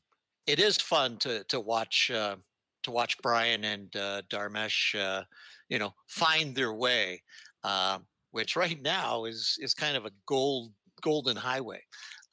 [0.47, 2.37] it is fun to to watch uh,
[2.83, 5.23] to watch brian and uh, dharmesh uh,
[5.69, 7.23] you know find their way
[7.65, 11.83] um, which right now is is kind of a gold golden highway.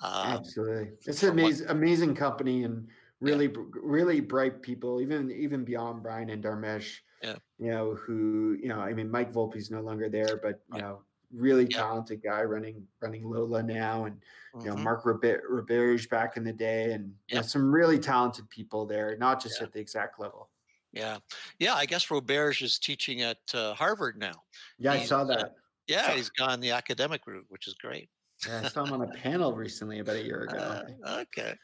[0.01, 2.87] Um, Absolutely, it's an amazing, amazing company and
[3.19, 3.63] really, yeah.
[3.81, 5.01] really bright people.
[5.01, 7.35] Even even beyond Brian and Dharmesh, yeah.
[7.57, 11.01] you know, who you know, I mean, Mike Volpe's no longer there, but you know,
[11.33, 11.77] really yeah.
[11.77, 14.59] talented guy running running Lola now, and mm-hmm.
[14.61, 14.83] you know, mm-hmm.
[14.83, 17.35] Mark Roberge back in the day, and yeah.
[17.35, 20.49] you know, some really talented people there, not just at the exact level.
[20.93, 21.17] Yeah,
[21.59, 21.75] yeah.
[21.75, 24.43] I guess Roberge is teaching at uh, Harvard now.
[24.79, 25.39] Yeah, I saw uh, that.
[25.39, 25.49] Uh,
[25.87, 28.09] yeah, he's gone the academic route, which is great.
[28.45, 30.83] I saw him on a panel recently about a year ago.
[31.03, 31.55] Uh, okay.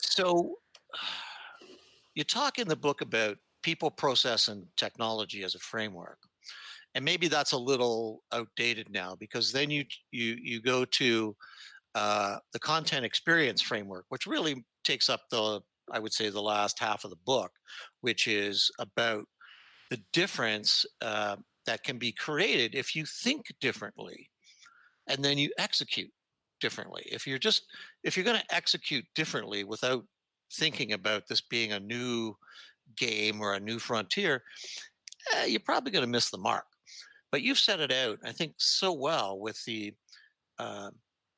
[0.00, 0.56] So
[2.14, 6.18] you talk in the book about people, process, and technology as a framework.
[6.94, 11.36] And maybe that's a little outdated now because then you you you go to
[11.94, 15.60] uh, the content experience framework, which really takes up the
[15.92, 17.50] I would say the last half of the book,
[18.00, 19.24] which is about
[19.90, 24.30] the difference uh, that can be created if you think differently
[25.08, 26.10] and then you execute
[26.60, 27.02] differently.
[27.06, 27.64] If you're just
[28.02, 30.04] if you're going to execute differently without
[30.52, 32.34] thinking about this being a new
[32.96, 34.42] game or a new frontier,
[35.34, 36.64] eh, you're probably going to miss the mark.
[37.32, 39.92] But you've set it out, I think, so well with the
[40.58, 40.90] uh,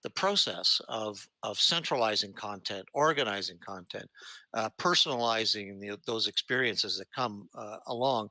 [0.05, 4.09] the process of of centralizing content, organizing content,
[4.55, 8.29] uh, personalizing the, those experiences that come uh, along,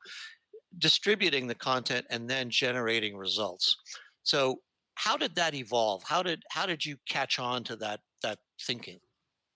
[0.77, 3.75] distributing the content, and then generating results.
[4.23, 4.61] So,
[4.97, 6.03] how did that evolve?
[6.03, 8.99] How did how did you catch on to that that thinking?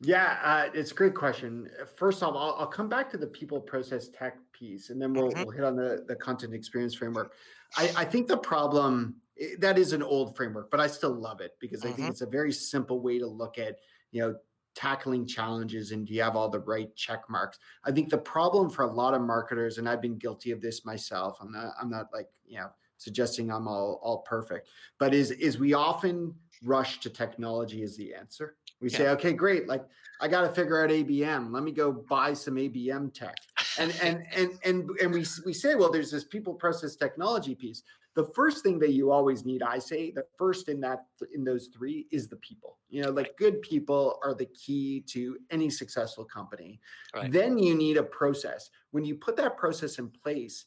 [0.03, 1.69] Yeah, uh, it's a great question.
[1.95, 5.29] First off, I'll, I'll, come back to the people process tech piece, and then we'll,
[5.29, 5.43] mm-hmm.
[5.43, 7.33] we'll hit on the, the content experience framework.
[7.77, 9.17] I, I think the problem
[9.59, 12.09] that is an old framework, but I still love it because I think mm-hmm.
[12.09, 13.75] it's a very simple way to look at,
[14.11, 14.35] you know,
[14.73, 17.59] tackling challenges and do you have all the right check marks.
[17.85, 20.83] I think the problem for a lot of marketers, and I've been guilty of this
[20.83, 21.37] myself.
[21.41, 22.69] I'm not, I'm not like, you know,
[23.01, 24.67] suggesting I'm all all perfect,
[24.99, 26.33] but is is we often
[26.63, 28.55] rush to technology as the answer.
[28.79, 28.97] We yeah.
[28.97, 29.67] say, okay, great.
[29.67, 29.83] Like
[30.21, 31.51] I got to figure out ABM.
[31.51, 33.35] Let me go buy some ABM tech.
[33.79, 37.83] And and and and and we we say, well, there's this people process technology piece
[38.15, 41.69] the first thing that you always need i say the first in that in those
[41.75, 46.25] three is the people you know like good people are the key to any successful
[46.25, 46.79] company
[47.15, 47.31] right.
[47.31, 50.65] then you need a process when you put that process in place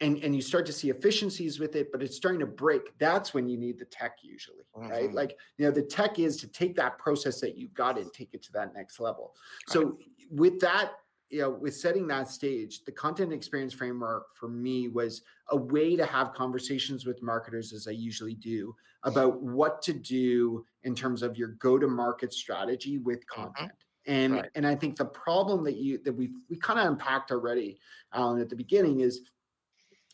[0.00, 3.32] and and you start to see efficiencies with it but it's starting to break that's
[3.32, 4.88] when you need the tech usually mm-hmm.
[4.88, 8.12] right like you know the tech is to take that process that you've got and
[8.12, 9.34] take it to that next level
[9.68, 9.94] so right.
[10.30, 10.92] with that
[11.30, 15.96] you know, with setting that stage, the content experience framework for me was a way
[15.96, 21.22] to have conversations with marketers, as I usually do, about what to do in terms
[21.22, 23.42] of your go-to-market strategy with mm-hmm.
[23.42, 23.72] content.
[23.72, 24.12] Mm-hmm.
[24.12, 24.50] And right.
[24.54, 27.76] and I think the problem that you that we we kind of unpacked already,
[28.14, 29.22] Alan, at the beginning is,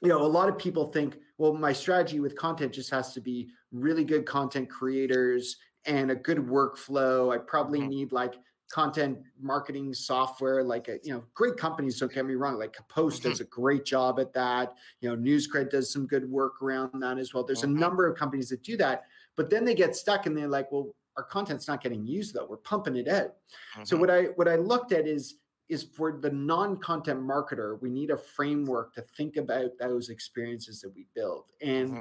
[0.03, 3.21] you know, a lot of people think, well, my strategy with content just has to
[3.21, 7.35] be really good content creators and a good workflow.
[7.35, 7.89] I probably mm-hmm.
[7.89, 8.35] need like
[8.73, 13.19] content marketing software like a, you know great companies don't get me wrong like Kapost
[13.19, 13.29] mm-hmm.
[13.29, 17.19] does a great job at that you know newscred does some good work around that
[17.19, 17.77] as well there's mm-hmm.
[17.77, 19.03] a number of companies that do that
[19.37, 22.47] but then they get stuck and they're like well our content's not getting used though
[22.49, 23.35] we're pumping it out
[23.75, 23.85] mm-hmm.
[23.85, 25.35] so what i what i looked at is
[25.73, 30.95] is for the non-content marketer we need a framework to think about those experiences that
[30.95, 32.01] we build and mm-hmm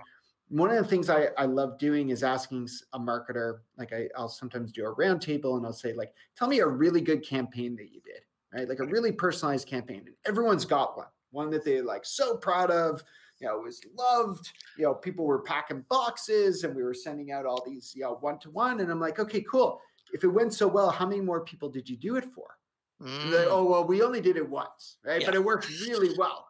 [0.51, 4.27] one of the things I, I love doing is asking a marketer, like I, I'll
[4.27, 7.89] sometimes do a roundtable and I'll say, like, tell me a really good campaign that
[7.89, 8.67] you did, right?
[8.67, 10.03] Like a really personalized campaign.
[10.07, 13.01] And everyone's got one, one that they're like so proud of,
[13.39, 14.51] you know, was loved.
[14.77, 18.17] You know, people were packing boxes and we were sending out all these, you know,
[18.19, 18.81] one to one.
[18.81, 19.79] And I'm like, okay, cool.
[20.12, 22.57] If it went so well, how many more people did you do it for?
[23.01, 23.31] Mm.
[23.31, 25.21] Like, oh well, we only did it once, right?
[25.21, 25.27] Yeah.
[25.27, 26.47] But it worked really well.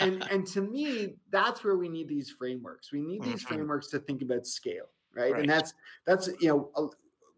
[0.00, 2.92] and and to me, that's where we need these frameworks.
[2.92, 3.54] We need these mm-hmm.
[3.54, 5.32] frameworks to think about scale, right?
[5.32, 5.40] right?
[5.40, 5.72] And that's
[6.06, 6.90] that's you know,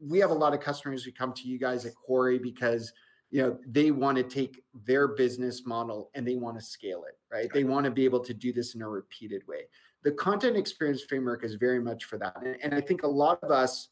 [0.04, 2.92] we have a lot of customers who come to you guys at Quarry because
[3.30, 7.18] you know they want to take their business model and they want to scale it,
[7.32, 7.42] right?
[7.42, 7.52] right.
[7.52, 9.62] They want to be able to do this in a repeated way.
[10.02, 13.38] The content experience framework is very much for that, and, and I think a lot
[13.44, 13.90] of us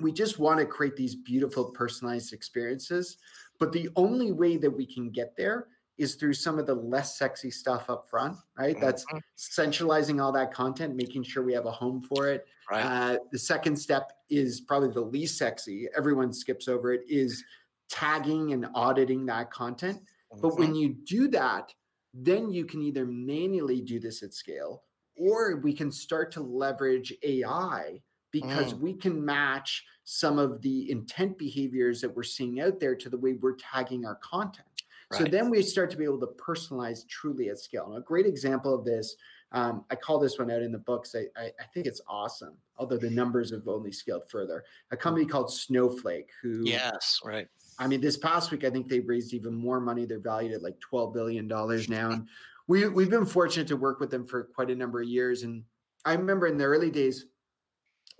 [0.00, 3.18] we just want to create these beautiful personalized experiences
[3.58, 5.66] but the only way that we can get there
[5.98, 8.80] is through some of the less sexy stuff up front, right?
[8.80, 9.18] That's mm-hmm.
[9.34, 12.46] centralizing all that content, making sure we have a home for it.
[12.70, 12.84] Right.
[12.84, 15.88] Uh, the second step is probably the least sexy.
[15.96, 17.02] Everyone skips over it.
[17.08, 17.42] Is
[17.90, 19.98] tagging and auditing that content.
[19.98, 20.40] Mm-hmm.
[20.40, 21.72] But when you do that,
[22.14, 24.84] then you can either manually do this at scale,
[25.16, 28.80] or we can start to leverage AI because mm.
[28.80, 33.18] we can match some of the intent behaviors that we're seeing out there to the
[33.18, 34.66] way we're tagging our content.
[35.10, 35.18] Right.
[35.18, 37.86] So then we start to be able to personalize truly at scale.
[37.88, 39.16] And a great example of this,
[39.52, 41.14] um, I call this one out in the books.
[41.14, 44.64] I, I, I, think it's awesome, although the numbers have only scaled further.
[44.90, 47.48] A company called Snowflake, who yes, right.
[47.78, 50.04] I mean, this past week I think they raised even more money.
[50.04, 52.28] They're valued at like twelve billion dollars now, and
[52.66, 55.44] we we've been fortunate to work with them for quite a number of years.
[55.44, 55.64] And
[56.04, 57.24] I remember in the early days,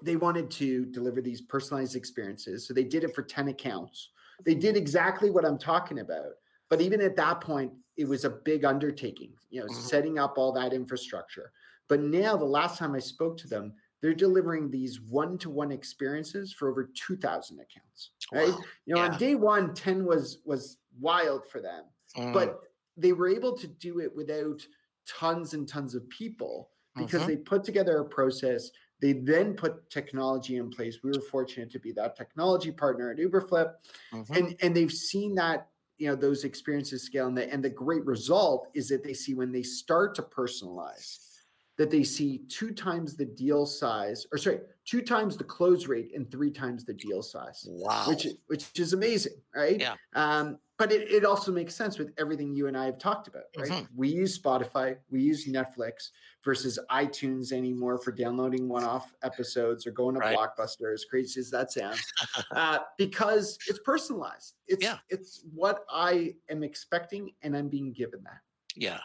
[0.02, 2.66] they wanted to deliver these personalized experiences.
[2.66, 4.10] So they did it for 10 accounts.
[4.44, 6.34] They did exactly what I'm talking about.
[6.70, 9.80] But even at that point, it was a big undertaking, you know, mm-hmm.
[9.80, 11.50] setting up all that infrastructure.
[11.88, 16.70] But now, the last time I spoke to them, they're delivering these one-to-one experiences for
[16.70, 18.10] over 2,000 accounts.
[18.32, 18.50] Right?
[18.50, 18.58] Wow.
[18.86, 19.08] You know, yeah.
[19.08, 21.84] on day one, 10 was was wild for them,
[22.16, 22.32] mm.
[22.32, 22.60] but
[22.96, 24.64] they were able to do it without
[25.08, 27.30] tons and tons of people because mm-hmm.
[27.30, 30.98] they put together a process they then put technology in place.
[31.02, 33.74] We were fortunate to be that technology partner at Uberflip,
[34.12, 34.34] mm-hmm.
[34.34, 37.26] and and they've seen that you know those experiences scale.
[37.26, 41.28] And the and the great result is that they see when they start to personalize
[41.78, 46.10] that they see two times the deal size or sorry two times the close rate
[46.14, 48.04] and three times the deal size wow.
[48.08, 49.80] which which is amazing right?
[49.80, 49.94] Yeah.
[50.14, 53.42] Um but it, it also makes sense with everything you and i have talked about
[53.58, 53.88] right Mhm.
[53.96, 56.10] we use spotify we use netflix
[56.44, 60.36] versus itunes anymore for downloading one-off episodes or going to Right.
[60.36, 62.00] blockbuster as crazy as that sounds
[62.52, 64.98] uh, because it's personalized it's Yeah.
[65.08, 68.40] it's what i am expecting and i'm being given that
[68.76, 69.00] Yeah.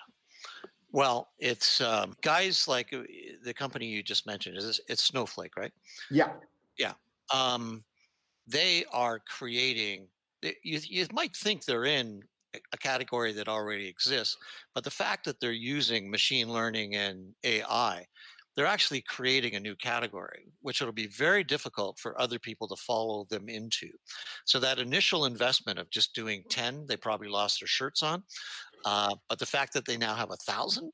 [0.92, 3.02] Well, it's um, guys like uh,
[3.44, 4.58] the company you just mentioned.
[4.58, 5.74] Is it's Snowflake, right?
[6.12, 6.34] Yeah.
[6.78, 6.94] Yeah
[7.34, 7.84] Um,
[8.46, 10.08] they are creating.
[10.44, 12.24] They- You you might think they're in
[12.74, 14.38] a- category that already exists,
[14.76, 18.08] but the fact that they're using machine learning and AI,
[18.56, 22.76] they're actually creating a new category, which it'll be very difficult for other people to
[22.78, 23.90] follow them into.
[24.46, 28.24] So that initial investment of just doing ten, they probably lost their shirts on.
[28.86, 30.92] Uh, but the fact that they now have a thousand,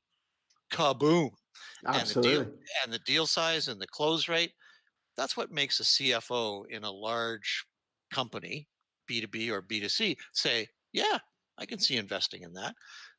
[0.72, 1.30] kaboom!
[1.92, 4.54] And the deal- absolutely and the deal size and the close rate
[5.16, 7.66] that's what makes a cfo in a large
[8.12, 8.68] company
[9.10, 11.18] b2b or b2c say yeah
[11.58, 12.74] i can see investing in that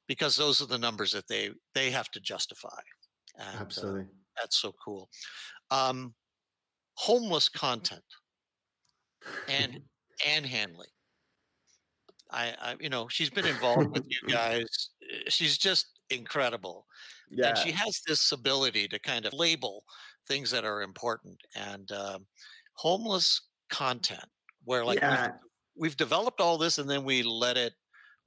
[0.08, 2.80] because those are the numbers that they they have to justify
[3.38, 4.06] and, uh, absolutely
[4.40, 5.10] that's so cool
[5.72, 6.14] um
[6.96, 8.04] homeless content
[9.48, 9.80] and
[10.28, 10.88] Ann Handley.
[12.32, 14.90] I, I, you know, she's been involved with you guys.
[15.04, 16.86] Uh, She's just incredible
[17.30, 19.86] yeah and she has this ability to kind of label
[20.28, 22.28] things that are important and um,
[22.74, 24.26] homeless content
[24.66, 25.32] where like yeah
[25.76, 27.74] we've, developed all this and then we let it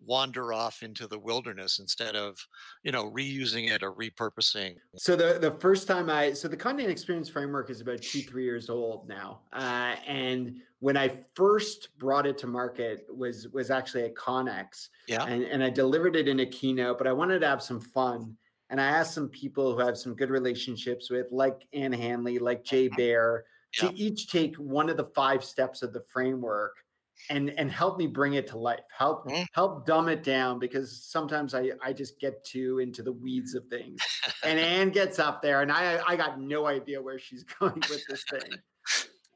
[0.05, 2.37] wander off into the wilderness instead of
[2.83, 6.91] you know reusing it or repurposing So the the first time I so the content
[6.91, 12.27] experience framework is about two three years old now, uh, and when I first brought
[12.27, 16.41] it to market was was actually at Conex, yeah and and I delivered it in
[16.41, 18.37] a keynote, but I wanted to have some fun,
[18.71, 22.65] and I asked some people who have some good relationships with, like Ann Handley, like
[22.65, 23.45] Jay Baer,
[23.81, 23.89] Yeah.
[23.91, 26.75] to each take one of the five steps of the framework.
[27.31, 28.85] And, and help me bring it to life.
[28.97, 29.47] Help Mhm.
[29.53, 33.67] help dumb it down because sometimes I, I just get too into the weeds of
[33.69, 34.11] things
[34.43, 38.07] and Ann gets up there, and I I got no idea where she's going with
[38.07, 38.63] this thing.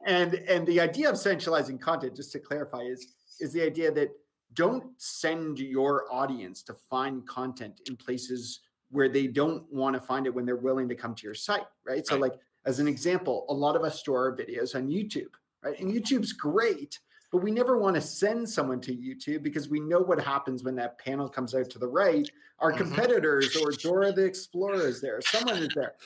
[0.06, 3.08] And and the idea of centralizing content, just to clarify, is
[3.40, 4.10] is the idea that
[4.54, 10.26] don't send your audience to find content in places where they don't want to find
[10.26, 12.06] it when they're willing to come to your site, right?
[12.06, 12.22] So, Right.
[12.32, 15.78] like as an example, a lot of us store our videos on YouTube, right?
[15.78, 16.98] And YouTube's great,
[17.30, 20.74] but we never want to send someone to YouTube because we know what happens when
[20.76, 22.30] that panel comes out to the right.
[22.60, 22.78] Our Mhm.
[22.78, 25.96] competitors or Dora the Explorer is there, someone is there,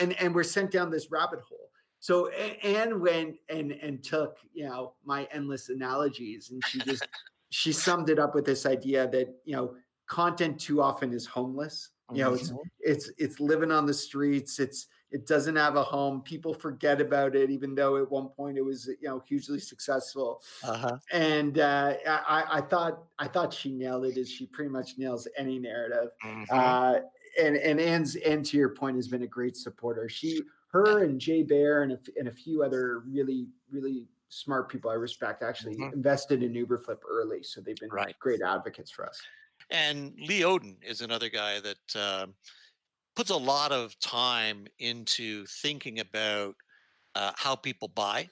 [0.00, 1.70] and and we're sent down this rabbit hole.
[2.00, 7.04] So Ann went and and took you know my endless analogies, and she just
[7.50, 11.90] she summed it up with this idea that you know content too often is homeless.
[12.12, 14.58] You know, it's it's it's living on the streets.
[14.58, 16.22] It's it doesn't have a home.
[16.22, 20.42] People forget about it, even though at one point it was you know hugely successful.
[20.62, 24.98] uh-huh And uh, I, I thought I thought she nailed it, as she pretty much
[24.98, 26.10] nails any narrative.
[26.22, 26.76] Mhm.
[26.76, 27.00] Uh,
[27.40, 30.08] and and Ann's and to your point has been a great supporter.
[30.08, 34.90] She, her, and Jay Baer and a, and a few other really really smart people
[34.90, 35.92] I respect actually Mhm.
[35.92, 38.16] invested in Uberflip early, so they've been Right.
[38.20, 39.28] great advocates for us.
[39.70, 42.34] And Lee Odden is another guy that um,
[43.14, 46.54] puts a lot of time into thinking about
[47.14, 48.28] uh, how people buy.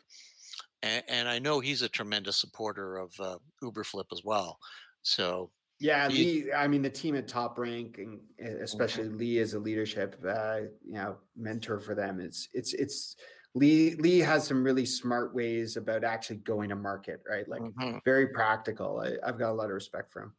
[0.82, 4.58] And, and I know he's a tremendous supporter of uh, Uberflip as well.
[5.02, 6.52] So, Yeah, You- Lee.
[6.52, 10.60] I mean, the team at Top Rank, and uh, especially Lee as a leadership, uh,
[10.82, 12.20] you know, mentor for them.
[12.20, 13.16] It's it's it's
[13.54, 13.94] Lee.
[13.96, 17.46] Lee has some really smart ways about actually going to market, right?
[17.48, 18.00] Like Mhm.
[18.04, 19.00] very practical.
[19.00, 20.34] I, I've got a lot of respect for him.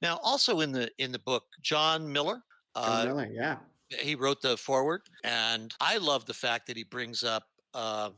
[0.00, 2.42] now also in the in the book, Jon Miller.
[2.76, 3.58] Jon Uh, Miller, yeah,
[4.00, 8.10] he wrote the foreword and i love the fact that he brings up uh,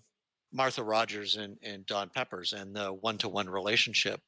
[0.52, 4.20] martha rogers and, and don peppers and the one-to-one relationship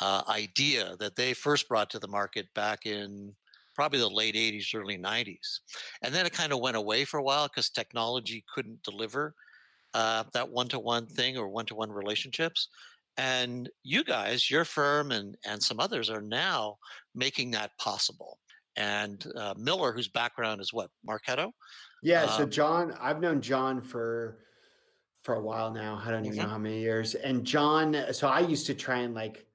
[0.00, 3.32] uh, idea that they first brought to the market back in
[3.74, 5.60] probably the late 80s early 90s
[6.02, 9.34] and then it kind of went away for a while because technology couldn't deliver
[9.96, 12.68] uh, that one-to-one thing or one-to-one relationships.
[13.16, 16.76] And you guys your firm and and some others are now
[17.14, 18.38] making that possible
[18.76, 21.52] and uh, Miller, whose background is what Marketo.
[22.02, 22.26] yeah.
[22.26, 24.38] so Um, Jon, I've known Jon for
[25.22, 26.00] for a while now.
[26.04, 26.42] I don't even Mhm.
[26.44, 27.14] know how many years.
[27.16, 29.46] And Jon, so I used to try and like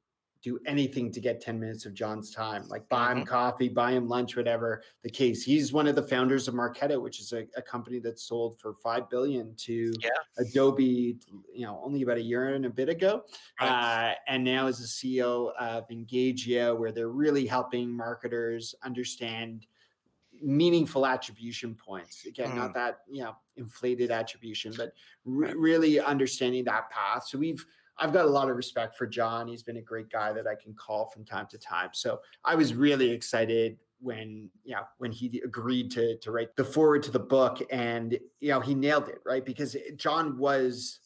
[0.44, 4.08] do anything to get 10 minutes of Jon's time, like buy him coffee, buy him
[4.08, 5.44] lunch, whatever the case.
[5.44, 8.74] He's one of the founders of Marketo, which is a, a company that sold for
[8.74, 10.10] five billion to Yeah.
[10.39, 11.18] Adobe,
[11.54, 13.24] you know, only about a year and a bit ago.
[13.60, 14.14] Right.
[14.14, 14.86] Uh, and now is the
[15.20, 19.68] CEO of Engagio, where they're really helping marketers understand
[20.42, 22.26] meaningful attribution points.
[22.26, 27.28] Again, not that you know inflated attribution, but re- really understanding that path.
[27.28, 27.64] So we've
[28.02, 29.47] I've got a lot of respect for Jon.
[29.47, 31.91] He's been a great guy that I can call from time to time.
[31.93, 37.04] So I was really excited when yeah when he agreed to to write the foreword
[37.04, 40.99] to the book and you know he nailed it right because Jon was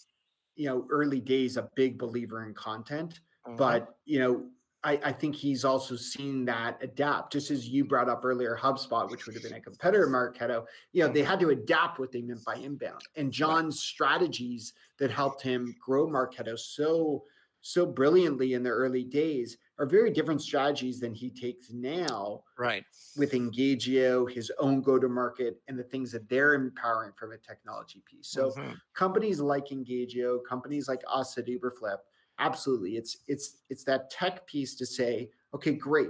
[0.55, 3.57] you know early days a big believer in content Mhm.
[3.57, 4.45] but you know
[4.85, 9.09] I, I think he's also seen that adapt just as you brought up earlier hubspot
[9.09, 12.21] which would have been a competitor marketo you know they had to adapt what they
[12.21, 17.23] meant by inbound and jon's strategies that helped him grow marketo so
[17.61, 22.83] so brilliantly in the early days are very different strategies than he takes now right.
[23.17, 27.37] with Engagio, his own go to market, and the things that they're empowering from a
[27.39, 28.27] technology piece.
[28.27, 28.79] So Mhm.
[28.93, 31.97] companies like Engagio, companies like us at Uberflip,
[32.39, 36.09] absolutely, it's it's it's that tech piece to say, okay, great,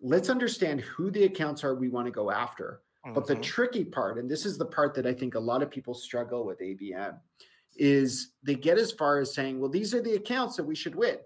[0.00, 2.82] let's understand who the accounts are we want to go after.
[3.14, 3.42] But the Mhm.
[3.42, 6.44] tricky part, and this is the part that I think a lot of people struggle
[6.44, 7.20] with ABM,
[7.76, 10.94] is they get as far as saying, well, these are the accounts that we should
[10.94, 11.18] win,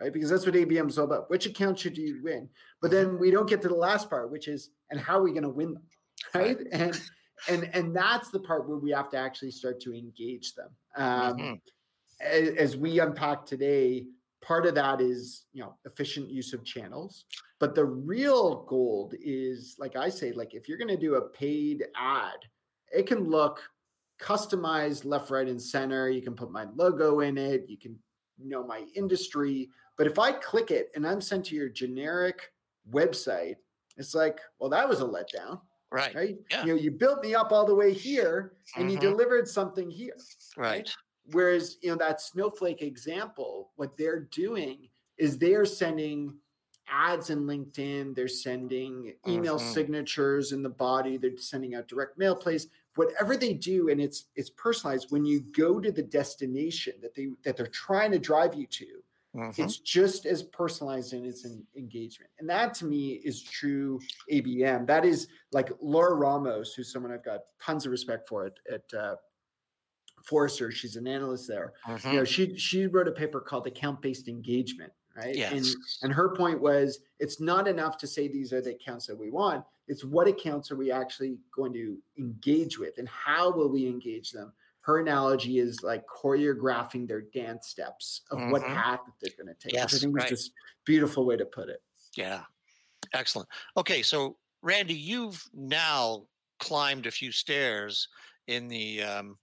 [0.00, 0.12] right?
[0.12, 1.30] Because that's what ABM is all about.
[1.30, 2.48] Which account should you win?
[2.80, 5.32] But then we don't get to the last part, which is, and how are we
[5.32, 5.88] going to win them,
[6.34, 6.58] right?
[6.72, 7.00] And
[7.48, 10.70] and and that's the part where we have to actually start to engage them.
[10.96, 11.60] Um, Mhm.
[12.20, 14.06] As we unpack today,
[14.42, 17.24] part of that is you know efficient use of channels,
[17.58, 21.28] but the real gold is like I say, like if you're going to do a
[21.28, 22.38] paid ad,
[22.92, 23.62] it can look
[24.20, 26.08] customized left, right, and center.
[26.08, 27.68] You can put my logo in it.
[27.68, 27.98] You can
[28.38, 29.70] know my industry.
[29.98, 32.52] But if I click it and I'm sent to your generic
[32.90, 33.56] website,
[33.96, 35.60] it's like, well, that was a letdown,
[35.90, 36.14] Right.
[36.14, 36.36] right?
[36.50, 36.64] Yeah.
[36.64, 39.02] You know, you built me up all the way here and you Mhm.
[39.02, 40.16] delivered something here.
[40.56, 40.90] Right.
[41.32, 46.38] Whereas, you know, that snowflake example, what they're doing is they're sending
[46.88, 49.58] ads in LinkedIn, they're sending email Mhm.
[49.58, 54.26] signatures in the body, they're sending out direct mail plays, whatever they do, and it's
[54.36, 55.10] it's personalized.
[55.10, 59.02] When you go to the destination that they that they're trying to drive you to,
[59.34, 59.52] Mhm.
[59.56, 62.30] it's just as personalized in its an engagement.
[62.38, 64.00] And that to me is true
[64.30, 64.86] ABM.
[64.86, 68.94] That is like Laura Ramos, who's someone I've got tons of respect for at, at
[68.94, 69.16] uh,
[70.26, 70.70] Forrester.
[70.72, 71.74] She's an analyst there.
[71.86, 72.12] Mhm.
[72.12, 75.36] You know, she she wrote a paper called account-based engagement, right?
[75.36, 75.74] And Yes.
[76.02, 79.30] and her point was it's not enough to say these are the accounts that we
[79.30, 79.64] want.
[79.88, 84.32] It's what accounts are we actually going to engage with and how will we engage
[84.32, 84.52] them?
[84.80, 88.74] Her analogy is like choreographing their dance steps of what Mhm.
[88.74, 89.72] path that they're going to take.
[89.72, 90.28] Yes, I think right.
[90.28, 90.52] just
[90.84, 91.82] beautiful way to put it.
[92.16, 92.44] Yeah.
[93.12, 93.48] Excellent.
[93.76, 96.26] Okay, so Randy, you've now
[96.58, 98.08] climbed a few stairs
[98.48, 99.38] in the um,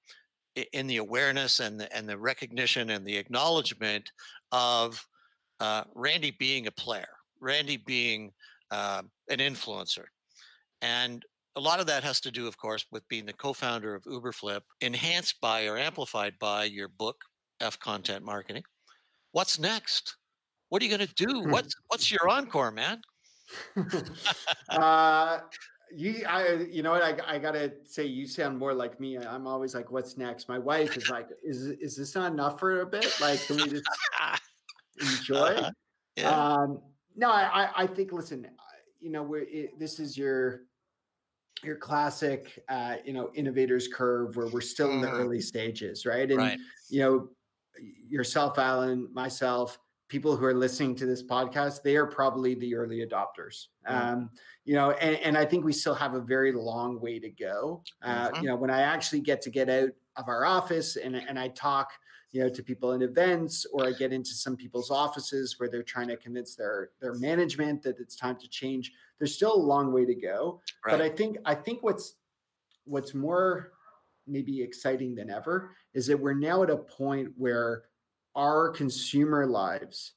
[0.74, 4.12] in the awareness and the, and the recognition and the acknowledgement
[4.52, 5.06] of
[5.60, 7.08] uh, Randy being a player,
[7.40, 8.32] Randy being
[8.72, 10.06] uh, an influencer,
[10.82, 11.24] and
[11.56, 14.62] a lot of that has to do, of course, with being the co-founder of Uberflip,
[14.82, 17.18] enhanced by or amplified by your book,
[17.62, 18.64] F Content Marketing.
[19.32, 20.18] What's next?
[20.70, 21.42] What are you going to do?
[21.50, 23.02] What's what's your encore, man?
[24.70, 25.40] uh,
[25.96, 27.04] you, I, you know what?
[27.04, 29.18] I, I gotta say, you sound more like me.
[29.18, 32.82] I'm always like, "What's next?" My wife is like, "Is is this not enough for
[32.82, 33.16] a bit?
[33.22, 33.84] Like, can we just
[35.00, 35.72] enjoy?" Uh-huh.
[36.16, 36.30] Yeah.
[36.30, 36.82] Um,
[37.16, 38.12] no, I, I- think.
[38.12, 38.48] Listen,
[39.00, 40.62] you know, we're it, this is your
[41.64, 45.20] your classic, uh, you know, innovators curve where we're still in the Mhm.
[45.20, 46.30] early stages, right?
[46.30, 46.60] And right.
[46.90, 47.30] you know,
[48.08, 49.80] yourself, Alan, myself,
[50.14, 53.70] people who are listening to this podcast, they are probably the early adopters.
[53.90, 53.96] Mm.
[53.96, 54.30] Um,
[54.64, 57.82] you know, and, and I think we still have a very long way to go.
[58.04, 58.42] Uh, Mhm.
[58.44, 61.48] You know, when I actually get to get out of our office and, and I
[61.48, 61.94] talk,
[62.32, 65.82] you know, to people in events or I get into some people's offices where they're
[65.82, 68.92] trying to convince their their management that it's time to change.
[69.18, 70.62] There's still a long way to go.
[70.86, 72.18] But I think I think what's
[72.86, 73.72] what's more
[74.28, 77.86] maybe exciting than ever is that we're now at a point where
[78.36, 80.14] our consumer lives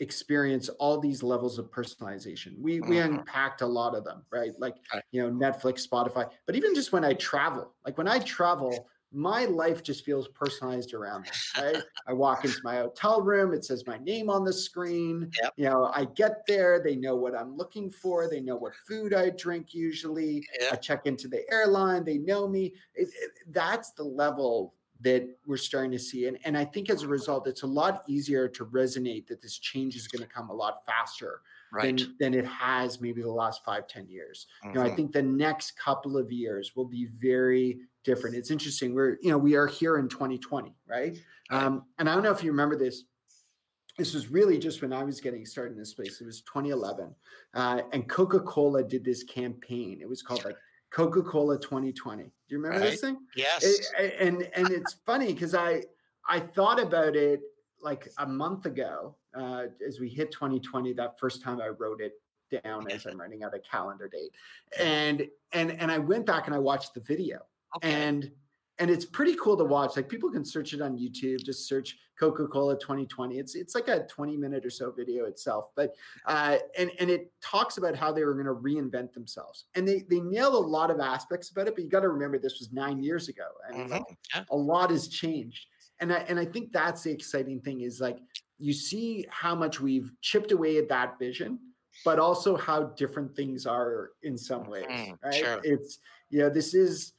[0.00, 2.58] experience all these levels of personalization.
[2.58, 3.00] We we Mhm.
[3.00, 4.52] unpacked a lot of them, right?
[4.58, 4.76] Like
[5.12, 9.44] you know Netflix, Spotify, but even just when I travel, like when I travel, my
[9.44, 11.42] life just feels personalized around me.
[11.56, 11.82] Right?
[12.06, 15.30] I walk into my hotel room, it says my name on the screen.
[15.42, 15.54] Yep.
[15.56, 19.12] You know, I get there, they know what I'm looking for, they know what food
[19.12, 20.46] I drink usually.
[20.60, 20.70] Yeah.
[20.70, 22.74] I check into the airline, they know me.
[22.94, 26.26] It, it- that's the level that we're starting to see.
[26.26, 29.58] And, and I think as a result, it's a lot easier to resonate that this
[29.58, 31.40] change is going to come a lot faster
[31.72, 31.96] right.
[31.96, 34.46] than, than it has maybe the last five ten years.
[34.64, 34.68] Mm-hmm.
[34.68, 34.96] You know, I mm-hmm.
[34.96, 38.36] think the next couple of years will be very different.
[38.36, 38.94] It's interesting.
[38.94, 41.18] We're, you know, we are here in 2020, right?
[41.50, 43.04] Um, and I don't know if you remember this.
[43.98, 46.20] This was really just when I was getting started in this space.
[46.20, 47.14] It was 2011.
[47.52, 49.98] Uh, and Coca Cola did this campaign.
[50.00, 50.56] It was called like
[50.90, 52.24] Coca Cola 2020.
[52.24, 52.90] Do you remember right.
[52.90, 53.18] this thing?
[53.36, 53.64] Yes.
[53.64, 55.82] It, and and it's funny because I
[56.28, 57.40] I thought about it
[57.80, 60.92] like a month ago uh, as we hit 2020.
[60.94, 62.14] That first time I wrote it
[62.64, 64.32] down as I'm writing out a calendar date,
[64.78, 67.38] and and and I went back and I watched the video,
[67.76, 67.92] okay.
[67.92, 68.30] and
[68.80, 69.94] and it's pretty cool to watch.
[69.94, 71.44] Like people can search it on YouTube.
[71.44, 73.38] Just search Coca Cola 2020.
[73.38, 75.94] It's it's like a 20 minute or so video itself, but
[76.26, 80.04] uh, and and it talks about how they were going to reinvent themselves, and they
[80.08, 81.74] they nail a lot of aspects about it.
[81.74, 83.92] But you got to remember this was nine years ago, and mm-hmm.
[83.92, 84.44] like, yeah.
[84.50, 85.66] a lot has changed.
[86.00, 88.18] And I and I think that's the exciting thing is like
[88.58, 91.58] you see how much we've chipped away at that vision,
[92.02, 94.86] but also how different things are in some ways.
[94.88, 95.34] Mm, right?
[95.34, 95.60] Sure.
[95.62, 95.98] It's
[96.30, 97.12] you know this is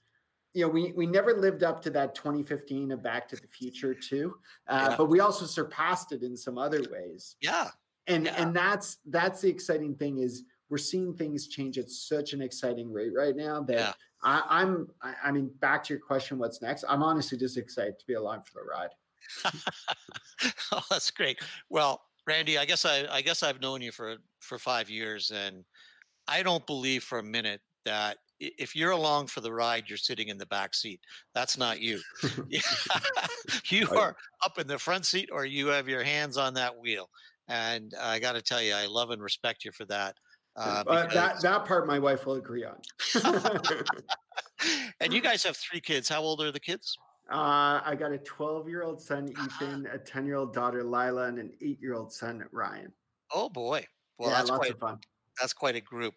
[0.53, 3.93] you know, we we never lived up to that 2015 of Back to the Future
[3.93, 4.35] too,
[4.67, 4.97] uh, yeah.
[4.97, 7.35] but we also surpassed it in some other ways.
[7.41, 7.69] Yeah,
[8.07, 8.35] and yeah.
[8.37, 12.91] and that's that's the exciting thing is we're seeing things change at such an exciting
[12.91, 13.93] rate right now that yeah.
[14.23, 16.85] I, am I, I, mean, back to your question, what's next?
[16.87, 19.61] I'm honestly just excited to be along for the ride.
[20.71, 21.39] oh, that's great.
[21.69, 25.63] Well, Randy, I guess I I guess I've known you for for five years, and
[26.27, 30.29] I don't believe for a minute that if you're along for the ride, you're sitting
[30.29, 30.99] in the back seat.
[31.33, 31.99] That's not you.
[33.69, 37.09] you are up in the front seat, or you have your hands on that wheel.
[37.47, 40.15] And I got to tell you, I love and respect you for that.
[40.55, 42.75] Uh, uh, that that part, my wife will agree on.
[44.99, 46.09] and you guys have three kids.
[46.09, 46.97] How old are the kids?
[47.31, 51.27] Uh, I got a 12 year old son, Ethan, a 10 year old daughter, Lila,
[51.27, 52.91] and an eight year old son, Ryan.
[53.33, 53.85] Oh boy!
[54.17, 54.99] Well, yeah, that's quite, of fun
[55.39, 56.13] that's quite a group.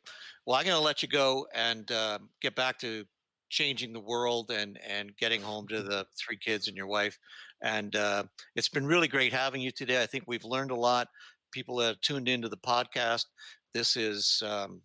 [0.47, 3.05] Well, I'm going to let you go and uh, get back to
[3.51, 7.19] changing the world and and getting home to the three kids and your wife.
[7.63, 8.25] And uh,
[8.57, 10.03] it's been really great having you today.
[10.03, 11.09] I think we've learned a lot.
[11.53, 13.27] People that have tuned into the podcast.
[13.73, 14.81] This is um,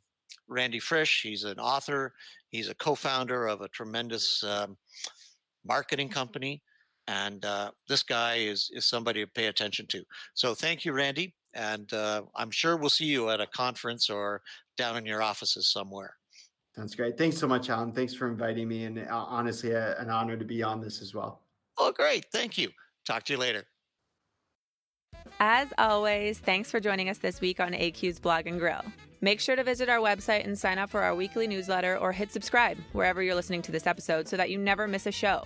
[0.48, 1.22] Randy Frisch.
[1.24, 2.14] He's an author.
[2.50, 4.78] He's a co-founder of a tremendous um,
[5.66, 6.62] marketing company.
[7.08, 10.04] And uh, this guy is is somebody to pay attention to.
[10.36, 14.42] So thank you, Randy and uh, I'm sure we'll see you at a conference or
[14.78, 16.16] down in your offices somewhere.
[16.76, 17.18] That's great.
[17.18, 17.92] Thanks so much, Alan.
[17.92, 21.14] Thanks for inviting me, and uh, honestly, uh, an honor to be on this as
[21.14, 21.42] well.
[21.78, 22.26] Oh, great.
[22.32, 22.70] Thank you.
[23.06, 23.66] Talk to you later.
[25.40, 28.84] As always, thanks for joining us this week on AQ's Blog and Grill.
[29.22, 32.32] Make sure to visit our website and sign up for our weekly newsletter or hit
[32.32, 35.44] subscribe wherever you're listening to this episode so that you never miss a show.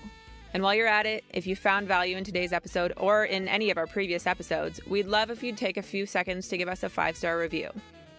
[0.54, 3.72] And while you're at it, if you found value in today's episode or in any
[3.72, 6.84] of our previous episodes, we'd love if you'd take a few seconds to give us
[6.84, 7.72] a five star review.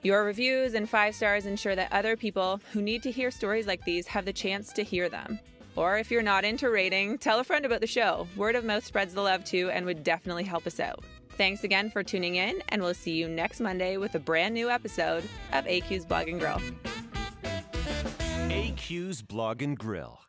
[0.02, 3.84] Your reviews and five stars ensure that other people who need to hear stories like
[3.84, 5.38] these have the chance to hear them.
[5.76, 8.28] Or if you're not into rating, tell a friend about the show.
[8.36, 11.04] Word of mouth spreads the love too and would definitely help us out.
[11.36, 14.70] Thanks again for tuning in, and we'll see you next Monday with a brand new
[14.70, 16.60] episode of AQ's Blog and Grill.
[18.50, 20.20] AQ's Blog and Grill.